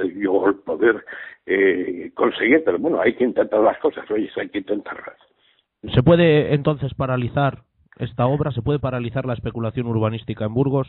eh, 0.04 0.26
o 0.26 0.48
el 0.48 0.56
poder 0.56 1.04
eh, 1.46 2.10
conseguir, 2.14 2.62
pero 2.64 2.78
bueno, 2.78 3.00
hay 3.00 3.14
que 3.14 3.24
intentar 3.24 3.60
las 3.60 3.78
cosas, 3.78 4.10
oye, 4.10 4.30
hay 4.36 4.48
que 4.48 4.58
intentarlas. 4.58 5.16
¿Se 5.94 6.02
puede 6.02 6.54
entonces 6.54 6.94
paralizar 6.94 7.62
esta 7.98 8.26
obra? 8.26 8.50
¿Se 8.50 8.62
puede 8.62 8.78
paralizar 8.78 9.24
la 9.26 9.34
especulación 9.34 9.86
urbanística 9.86 10.44
en 10.44 10.54
Burgos? 10.54 10.88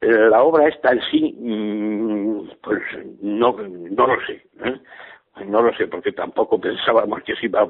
Eh, 0.00 0.28
la 0.30 0.42
obra 0.42 0.68
esta 0.68 0.92
en 0.92 1.00
sí, 1.10 1.36
mm, 1.40 2.48
pues 2.62 2.80
no, 3.20 3.52
no 3.52 4.06
lo 4.06 4.26
sé. 4.26 4.42
¿eh? 4.64 4.80
No 5.46 5.62
lo 5.62 5.72
sé, 5.74 5.86
porque 5.86 6.12
tampoco 6.12 6.60
pensábamos 6.60 7.22
que 7.22 7.34
se 7.36 7.46
iba 7.46 7.66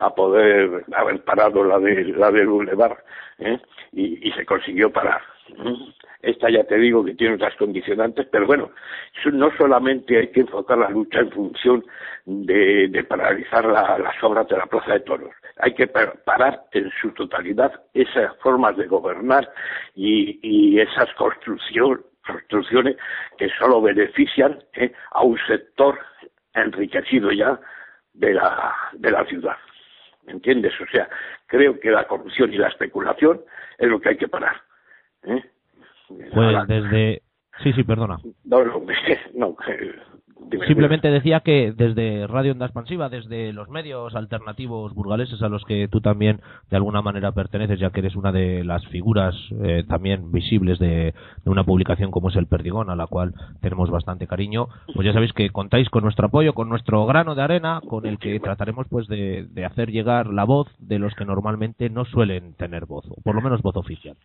a, 0.00 0.14
poder 0.14 0.84
haber 0.94 1.22
parado 1.24 1.64
la 1.64 1.78
de 1.78 2.04
la 2.04 2.30
del 2.30 2.48
Boulevard, 2.48 2.98
¿eh? 3.38 3.58
y, 3.92 4.30
se 4.32 4.44
consiguió 4.44 4.90
parar. 4.92 5.20
¿eh? 5.48 5.74
Esta 6.22 6.48
ya 6.50 6.64
te 6.64 6.76
digo 6.76 7.04
que 7.04 7.14
tiene 7.14 7.34
otras 7.34 7.56
condicionantes, 7.56 8.28
pero 8.30 8.46
bueno, 8.46 8.70
no 9.32 9.50
solamente 9.56 10.18
hay 10.18 10.28
que 10.28 10.40
enfocar 10.40 10.78
la 10.78 10.88
lucha 10.88 11.20
en 11.20 11.30
función 11.32 11.84
de, 12.24 12.88
de 12.88 13.04
paralizar 13.04 13.64
la, 13.64 13.98
las 13.98 14.22
obras 14.22 14.46
de 14.46 14.56
la 14.56 14.66
Plaza 14.66 14.92
de 14.92 15.00
Toros, 15.00 15.34
hay 15.58 15.74
que 15.74 15.88
parar 15.88 16.64
en 16.72 16.90
su 17.00 17.10
totalidad 17.10 17.72
esas 17.92 18.36
formas 18.38 18.76
de 18.76 18.86
gobernar 18.86 19.50
y, 19.94 20.38
y 20.42 20.80
esas 20.80 21.12
construcción, 21.14 22.02
construcciones 22.26 22.96
que 23.36 23.48
solo 23.58 23.82
benefician 23.82 24.62
¿eh? 24.74 24.92
a 25.10 25.22
un 25.22 25.38
sector 25.46 25.98
enriquecido 26.54 27.32
ya 27.32 27.58
de 28.14 28.34
la, 28.34 28.74
de 28.92 29.10
la 29.10 29.24
ciudad. 29.26 29.56
¿Me 30.24 30.32
entiendes? 30.32 30.72
O 30.80 30.86
sea, 30.86 31.08
creo 31.46 31.78
que 31.80 31.90
la 31.90 32.06
corrupción 32.06 32.52
y 32.52 32.56
la 32.56 32.68
especulación 32.68 33.40
es 33.78 33.88
lo 33.88 34.00
que 34.00 34.10
hay 34.10 34.16
que 34.16 34.28
parar. 34.28 34.56
¿eh? 35.24 35.42
Pues 36.08 36.66
desde... 36.68 37.22
Sí, 37.62 37.72
sí, 37.72 37.84
perdona. 37.84 38.18
No, 38.44 38.64
no, 38.64 38.82
no 39.34 39.56
Dime, 40.52 40.66
Simplemente 40.66 41.08
dime. 41.08 41.18
decía 41.18 41.40
que 41.40 41.72
desde 41.72 42.26
Radio 42.26 42.52
Onda 42.52 42.66
Expansiva, 42.66 43.08
desde 43.08 43.54
los 43.54 43.70
medios 43.70 44.14
alternativos 44.14 44.92
burgaleses 44.92 45.40
a 45.40 45.48
los 45.48 45.64
que 45.64 45.88
tú 45.88 46.02
también 46.02 46.40
de 46.70 46.76
alguna 46.76 47.00
manera 47.00 47.32
perteneces, 47.32 47.80
ya 47.80 47.90
que 47.90 48.00
eres 48.00 48.16
una 48.16 48.32
de 48.32 48.62
las 48.62 48.86
figuras 48.88 49.34
eh, 49.62 49.84
también 49.88 50.30
visibles 50.30 50.78
de, 50.78 51.14
de, 51.44 51.50
una 51.50 51.64
publicación 51.64 52.10
como 52.10 52.28
es 52.28 52.36
El 52.36 52.46
Perdigón, 52.46 52.90
a 52.90 52.96
la 52.96 53.06
cual 53.06 53.34
tenemos 53.62 53.90
bastante 53.90 54.26
cariño, 54.26 54.68
pues 54.94 55.06
ya 55.06 55.14
sabéis 55.14 55.32
que 55.32 55.48
contáis 55.48 55.88
con 55.88 56.04
nuestro 56.04 56.26
apoyo, 56.26 56.52
con 56.52 56.68
nuestro 56.68 57.06
grano 57.06 57.34
de 57.34 57.42
arena, 57.42 57.80
con 57.88 58.04
el 58.04 58.18
que 58.18 58.38
trataremos 58.38 58.86
pues 58.90 59.08
de, 59.08 59.46
de 59.50 59.64
hacer 59.64 59.90
llegar 59.90 60.26
la 60.26 60.44
voz 60.44 60.68
de 60.78 60.98
los 60.98 61.14
que 61.14 61.24
normalmente 61.24 61.88
no 61.88 62.04
suelen 62.04 62.52
tener 62.54 62.84
voz, 62.84 63.06
o 63.08 63.22
por 63.22 63.34
lo 63.34 63.40
menos 63.40 63.62
voz 63.62 63.76
oficial. 63.76 64.16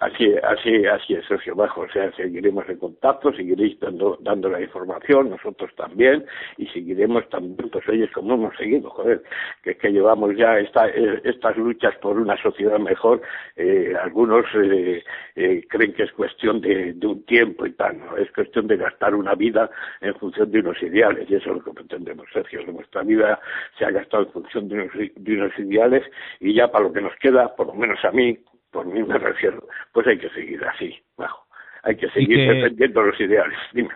Así, 0.00 0.34
así, 0.42 0.86
así 0.86 1.12
es, 1.12 1.26
Sergio 1.26 1.54
Bajo. 1.54 1.82
O 1.82 1.88
sea, 1.90 2.10
seguiremos 2.12 2.66
en 2.70 2.78
contacto, 2.78 3.34
seguiréis 3.34 3.78
dando, 3.80 4.16
dando 4.22 4.48
la 4.48 4.58
información, 4.62 5.28
nosotros 5.28 5.70
también, 5.76 6.24
y 6.56 6.66
seguiremos 6.68 7.28
también, 7.28 7.68
pues 7.68 7.86
oye, 7.86 8.10
como 8.10 8.32
hemos 8.32 8.56
seguido, 8.56 8.88
joder, 8.88 9.22
que 9.62 9.72
es 9.72 9.76
que 9.76 9.92
llevamos 9.92 10.34
ya 10.38 10.58
esta, 10.58 10.88
estas 10.88 11.54
luchas 11.58 11.94
por 11.96 12.18
una 12.18 12.34
sociedad 12.40 12.78
mejor, 12.78 13.20
eh, 13.56 13.92
algunos 14.02 14.46
eh, 14.54 15.04
eh, 15.36 15.66
creen 15.68 15.92
que 15.92 16.04
es 16.04 16.12
cuestión 16.12 16.62
de, 16.62 16.94
de, 16.94 17.06
un 17.06 17.22
tiempo 17.26 17.66
y 17.66 17.72
tal, 17.72 17.98
¿no? 17.98 18.16
Es 18.16 18.32
cuestión 18.32 18.68
de 18.68 18.78
gastar 18.78 19.14
una 19.14 19.34
vida 19.34 19.70
en 20.00 20.14
función 20.14 20.50
de 20.50 20.60
unos 20.60 20.82
ideales, 20.82 21.28
y 21.28 21.34
eso 21.34 21.50
es 21.50 21.56
lo 21.56 21.62
que 21.62 21.72
pretendemos, 21.72 22.26
Sergio. 22.32 22.62
Nuestra 22.72 23.02
vida 23.02 23.38
se 23.78 23.84
ha 23.84 23.90
gastado 23.90 24.22
en 24.22 24.32
función 24.32 24.66
de 24.66 24.76
unos, 24.76 24.92
de 24.94 25.34
unos 25.34 25.58
ideales, 25.58 26.10
y 26.40 26.54
ya 26.54 26.70
para 26.70 26.84
lo 26.84 26.92
que 26.94 27.02
nos 27.02 27.14
queda, 27.16 27.54
por 27.54 27.66
lo 27.66 27.74
menos 27.74 28.02
a 28.02 28.12
mí, 28.12 28.38
por 28.70 28.86
mí 28.86 29.02
me 29.02 29.18
refiero, 29.18 29.62
pues 29.92 30.06
hay 30.06 30.18
que 30.18 30.30
seguir 30.30 30.64
así, 30.64 30.96
bajo. 31.16 31.46
Hay 31.82 31.96
que 31.96 32.10
seguir 32.10 32.36
que 32.36 32.52
defendiendo 32.52 33.02
los 33.02 33.18
ideales. 33.18 33.58
Dime. 33.72 33.88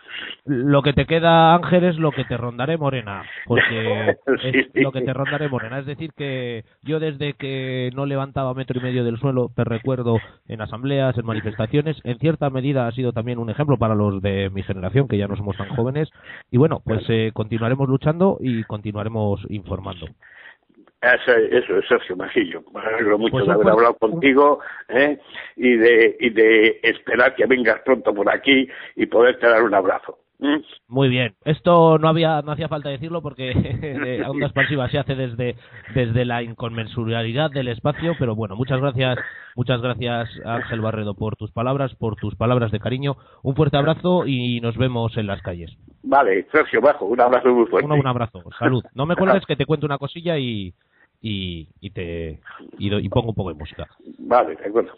Lo 0.47 0.83
que 0.83 0.95
te 0.95 1.05
queda, 1.05 1.55
Ángel, 1.55 1.85
es 1.85 1.99
lo 1.99 2.13
que 2.13 2.25
te 2.25 2.37
rondaré 2.37 2.79
morena, 2.79 3.25
porque 3.45 4.17
sí. 4.43 4.53
es 4.73 4.83
lo 4.83 4.91
que 4.91 5.03
te 5.03 5.13
rondaré 5.13 5.49
morena. 5.49 5.81
Es 5.81 5.87
decir, 5.87 6.13
que 6.17 6.65
yo 6.83 6.99
desde 6.99 7.35
que 7.35 7.91
no 7.95 8.07
levantaba 8.07 8.55
metro 8.55 8.81
y 8.81 8.83
medio 8.83 9.05
del 9.05 9.19
suelo, 9.19 9.51
te 9.55 9.65
recuerdo 9.65 10.19
en 10.49 10.63
asambleas, 10.63 11.19
en 11.19 11.27
manifestaciones, 11.27 12.01
en 12.05 12.19
cierta 12.19 12.49
medida 12.49 12.87
ha 12.87 12.93
sido 12.93 13.13
también 13.13 13.39
un 13.39 13.51
ejemplo 13.51 13.77
para 13.77 13.95
los 13.95 14.23
de 14.23 14.49
mi 14.49 14.63
generación, 14.63 15.07
que 15.07 15.19
ya 15.19 15.29
no 15.29 15.37
somos 15.37 15.57
tan 15.57 15.69
jóvenes. 15.69 16.09
Y 16.51 16.57
bueno, 16.57 16.81
pues 16.83 17.05
eh, 17.09 17.33
continuaremos 17.35 17.89
luchando 17.89 18.39
y 18.41 18.65
continuaremos 18.65 19.45
informando. 19.51 20.07
Eso, 21.12 21.77
es 21.79 21.88
Sergio 21.88 22.17
Majillo. 22.17 22.62
Me 22.73 22.81
alegro 22.81 23.19
mucho 23.19 23.33
pues, 23.33 23.47
de 23.47 23.53
haber 23.53 23.64
pues, 23.64 23.75
hablado 23.75 23.95
contigo 23.95 24.61
¿eh? 24.88 25.19
y, 25.57 25.77
de, 25.77 26.17
y 26.19 26.31
de 26.31 26.81
esperar 26.83 27.35
que 27.35 27.47
vengas 27.47 27.81
pronto 27.85 28.14
por 28.14 28.31
aquí 28.31 28.67
y 28.97 29.07
poderte 29.07 29.47
dar 29.47 29.62
un 29.62 29.75
abrazo. 29.75 30.19
¿Mm? 30.38 30.62
Muy 30.88 31.09
bien. 31.09 31.35
Esto 31.45 31.99
no 31.99 32.09
había 32.09 32.43
no 32.43 32.53
hacía 32.53 32.69
falta 32.69 32.88
decirlo 32.88 33.23
porque 33.23 33.55
de 33.55 34.25
Onda 34.27 34.47
Expansiva 34.47 34.88
se 34.88 34.99
hace 34.99 35.14
desde 35.14 35.57
desde 35.95 36.25
la 36.25 36.43
inconmensurabilidad 36.43 37.51
del 37.51 37.69
espacio, 37.69 38.14
pero 38.19 38.35
bueno, 38.35 38.57
muchas 38.57 38.81
gracias, 38.81 39.19
muchas 39.55 39.81
gracias 39.81 40.29
Ángel 40.45 40.81
Barredo 40.81 41.14
por 41.14 41.37
tus 41.37 41.53
palabras, 41.53 41.95
por 41.95 42.17
tus 42.17 42.35
palabras 42.35 42.73
de 42.73 42.81
cariño. 42.81 43.17
Un 43.43 43.55
fuerte 43.55 43.77
abrazo 43.77 44.27
y 44.27 44.61
nos 44.61 44.77
vemos 44.77 45.17
en 45.17 45.29
las 45.29 45.40
calles. 45.40 45.71
Vale, 46.03 46.47
Sergio 46.51 46.81
Bajo, 46.81 47.07
un 47.07 47.21
abrazo 47.21 47.49
muy 47.49 47.67
fuerte. 47.67 47.87
Un, 47.87 48.01
un 48.01 48.07
abrazo. 48.07 48.43
Salud. 48.59 48.83
No 48.95 49.07
me 49.07 49.17
cuelgues 49.17 49.45
que 49.47 49.57
te 49.57 49.67
cuento 49.67 49.87
una 49.87 49.99
cosilla 49.99 50.37
y 50.37 50.75
y, 51.25 51.67
y 51.81 51.91
te 51.91 52.39
y, 52.79 52.95
y, 52.95 53.09
pongo 53.09 53.31
un 53.31 53.35
poco 53.35 53.49
de 53.49 53.55
música. 53.55 53.89
Vale, 54.19 54.57
de 54.57 54.67
acuerdo. 54.67 54.93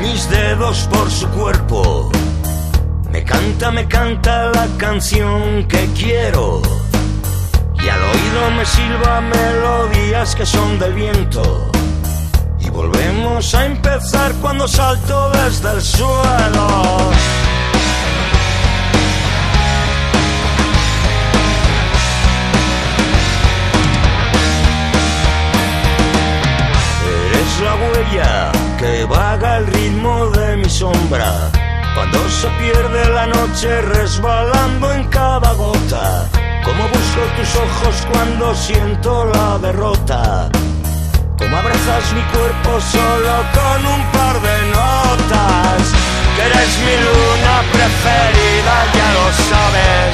Mis 0.00 0.28
dedos 0.30 0.88
por 0.90 1.10
su 1.10 1.28
cuerpo. 1.28 2.10
Me 3.10 3.24
canta, 3.24 3.70
me 3.70 3.86
canta 3.86 4.50
la 4.50 4.66
canción 4.78 5.66
que 5.68 5.86
quiero. 5.94 6.62
Y 7.82 7.88
al 7.88 8.02
oído 8.02 8.50
me 8.56 8.64
silba 8.64 9.20
melodías 9.20 10.34
que 10.34 10.46
son 10.46 10.78
del 10.78 10.94
viento. 10.94 11.70
Y 12.58 12.70
volvemos 12.70 13.54
a 13.54 13.66
empezar 13.66 14.32
cuando 14.40 14.68
salto 14.68 15.30
desde 15.30 15.72
el 15.72 15.82
suelo. 15.82 17.10
la 27.62 27.74
huella 27.74 28.69
que 28.80 29.04
vaga 29.04 29.58
el 29.58 29.66
ritmo 29.66 30.30
de 30.30 30.56
mi 30.56 30.70
sombra. 30.70 31.50
Cuando 31.94 32.18
se 32.30 32.48
pierde 32.60 33.10
la 33.10 33.26
noche 33.26 33.82
resbalando 33.82 34.92
en 34.92 35.04
cada 35.08 35.52
gota. 35.52 36.26
Como 36.64 36.82
busco 36.88 37.20
tus 37.36 37.50
ojos 37.56 38.06
cuando 38.10 38.54
siento 38.54 39.26
la 39.26 39.58
derrota. 39.58 40.48
Como 41.38 41.56
abrazas 41.56 42.06
mi 42.14 42.22
cuerpo 42.34 42.80
solo 42.80 43.34
con 43.58 43.80
un 43.94 44.02
par 44.16 44.36
de 44.48 44.56
notas. 44.78 45.82
Que 46.34 46.42
eres 46.50 46.72
mi 46.86 46.96
luna 47.06 47.54
preferida, 47.74 48.74
ya 48.96 49.08
lo 49.16 49.26
sabes. 49.50 50.12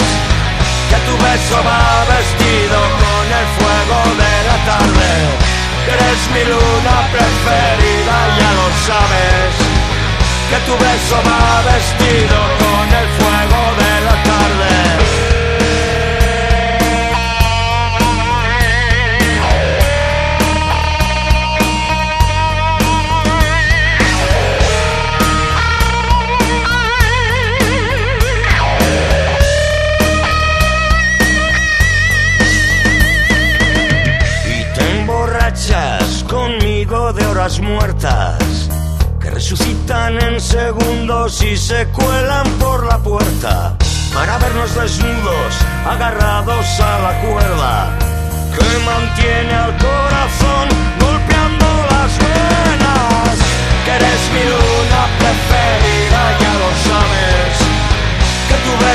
Que 0.91 0.99
tu 1.07 1.15
beso 1.25 1.57
va 1.69 2.05
vestido 2.15 2.79
con 3.03 3.27
el 3.41 3.47
fuego 3.59 3.99
de 4.23 4.35
la 4.49 4.57
tarde 4.71 5.57
eres 5.87 6.21
mi 6.35 6.43
luna 6.51 6.97
preferida, 7.13 7.76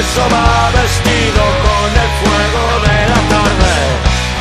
Beso 0.01 0.27
va 0.33 0.71
vestido 0.81 1.43
con 1.61 1.89
el 2.03 2.11
fuego 2.21 2.63
de 2.89 2.99
la 3.13 3.21
tarde. 3.33 3.75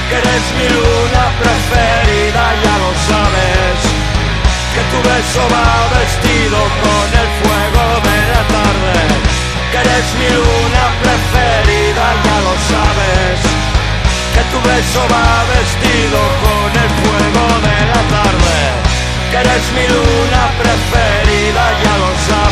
Que 0.09 0.17
eres 0.17 0.45
mi 0.57 0.67
luna 0.73 1.25
preferida, 1.37 2.45
ya 2.65 2.75
lo 2.81 2.91
sabes. 3.09 3.79
Que 4.73 4.83
tu 4.91 4.99
beso 5.05 5.43
va 5.53 5.69
vestido 6.01 6.61
con 6.85 7.09
el 7.23 7.29
fuego 7.41 7.85
de 8.09 8.19
la 8.33 8.43
tarde. 8.57 8.97
Que 9.71 9.79
eres 9.85 10.09
mi 10.21 10.31
luna 10.33 10.85
preferida, 11.05 12.07
ya 12.25 12.37
lo 12.47 12.55
sabes 12.73 13.39
que 14.33 14.43
tu 14.53 14.59
beso 14.63 15.01
va 15.13 15.45
vestido 15.53 16.21
con 16.45 16.71
el 16.85 16.91
fuego 17.03 17.45
de 17.67 17.79
la 17.93 18.03
tarde, 18.15 18.57
que 19.31 19.37
eres 19.45 19.65
mi 19.77 19.87
luna 19.93 20.43
preferida, 20.61 21.65
ya 21.83 21.95
lo 22.03 22.11
sabes, 22.29 22.50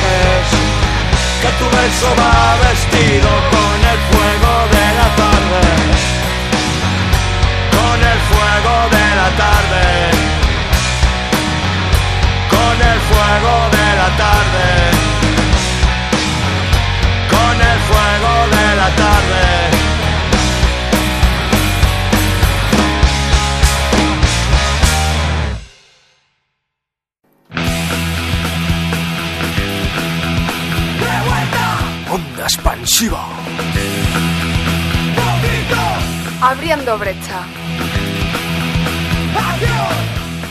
que 1.41 1.49
tu 1.59 1.65
beso 1.71 2.09
va 2.19 2.57
vestido 2.69 3.31
con 3.55 3.79
el 3.93 3.99
fuego 4.11 4.53
de 4.75 4.87
la 4.99 5.09
tarde, 5.23 5.63
con 7.79 7.99
el 8.13 8.21
fuego 8.31 8.75
de 8.97 9.07
la 9.21 9.29
tarde, 9.45 9.85
con 12.51 12.77
el 12.91 13.01
fuego 13.11 13.71
de 13.71 13.78
ofensiva. 32.89 33.23
Abriendo 36.41 36.97
brecha. 36.97 37.45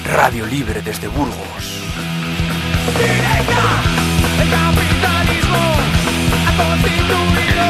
Radio 0.05 0.45
Libre 0.45 0.83
desde 0.83 1.07
Burgos. 1.07 1.63
Directa, 2.93 3.63
el 4.41 4.49
capitalismo 4.51 5.63
ha 6.45 6.51
constituido 6.61 7.65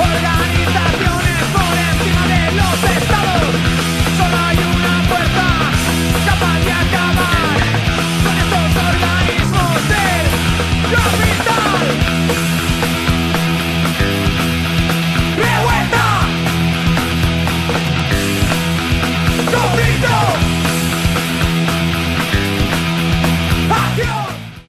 organizaciones 0.00 1.40
por 1.52 1.74
encima 1.90 2.24
de 2.32 2.42
los 2.56 2.76
estados. 2.96 3.54
Solo 4.16 4.36
hay 4.46 4.58
una 4.76 4.94
fuerza 5.10 5.46
capaz 6.24 6.58
de 6.64 6.72
acabar. 6.72 7.03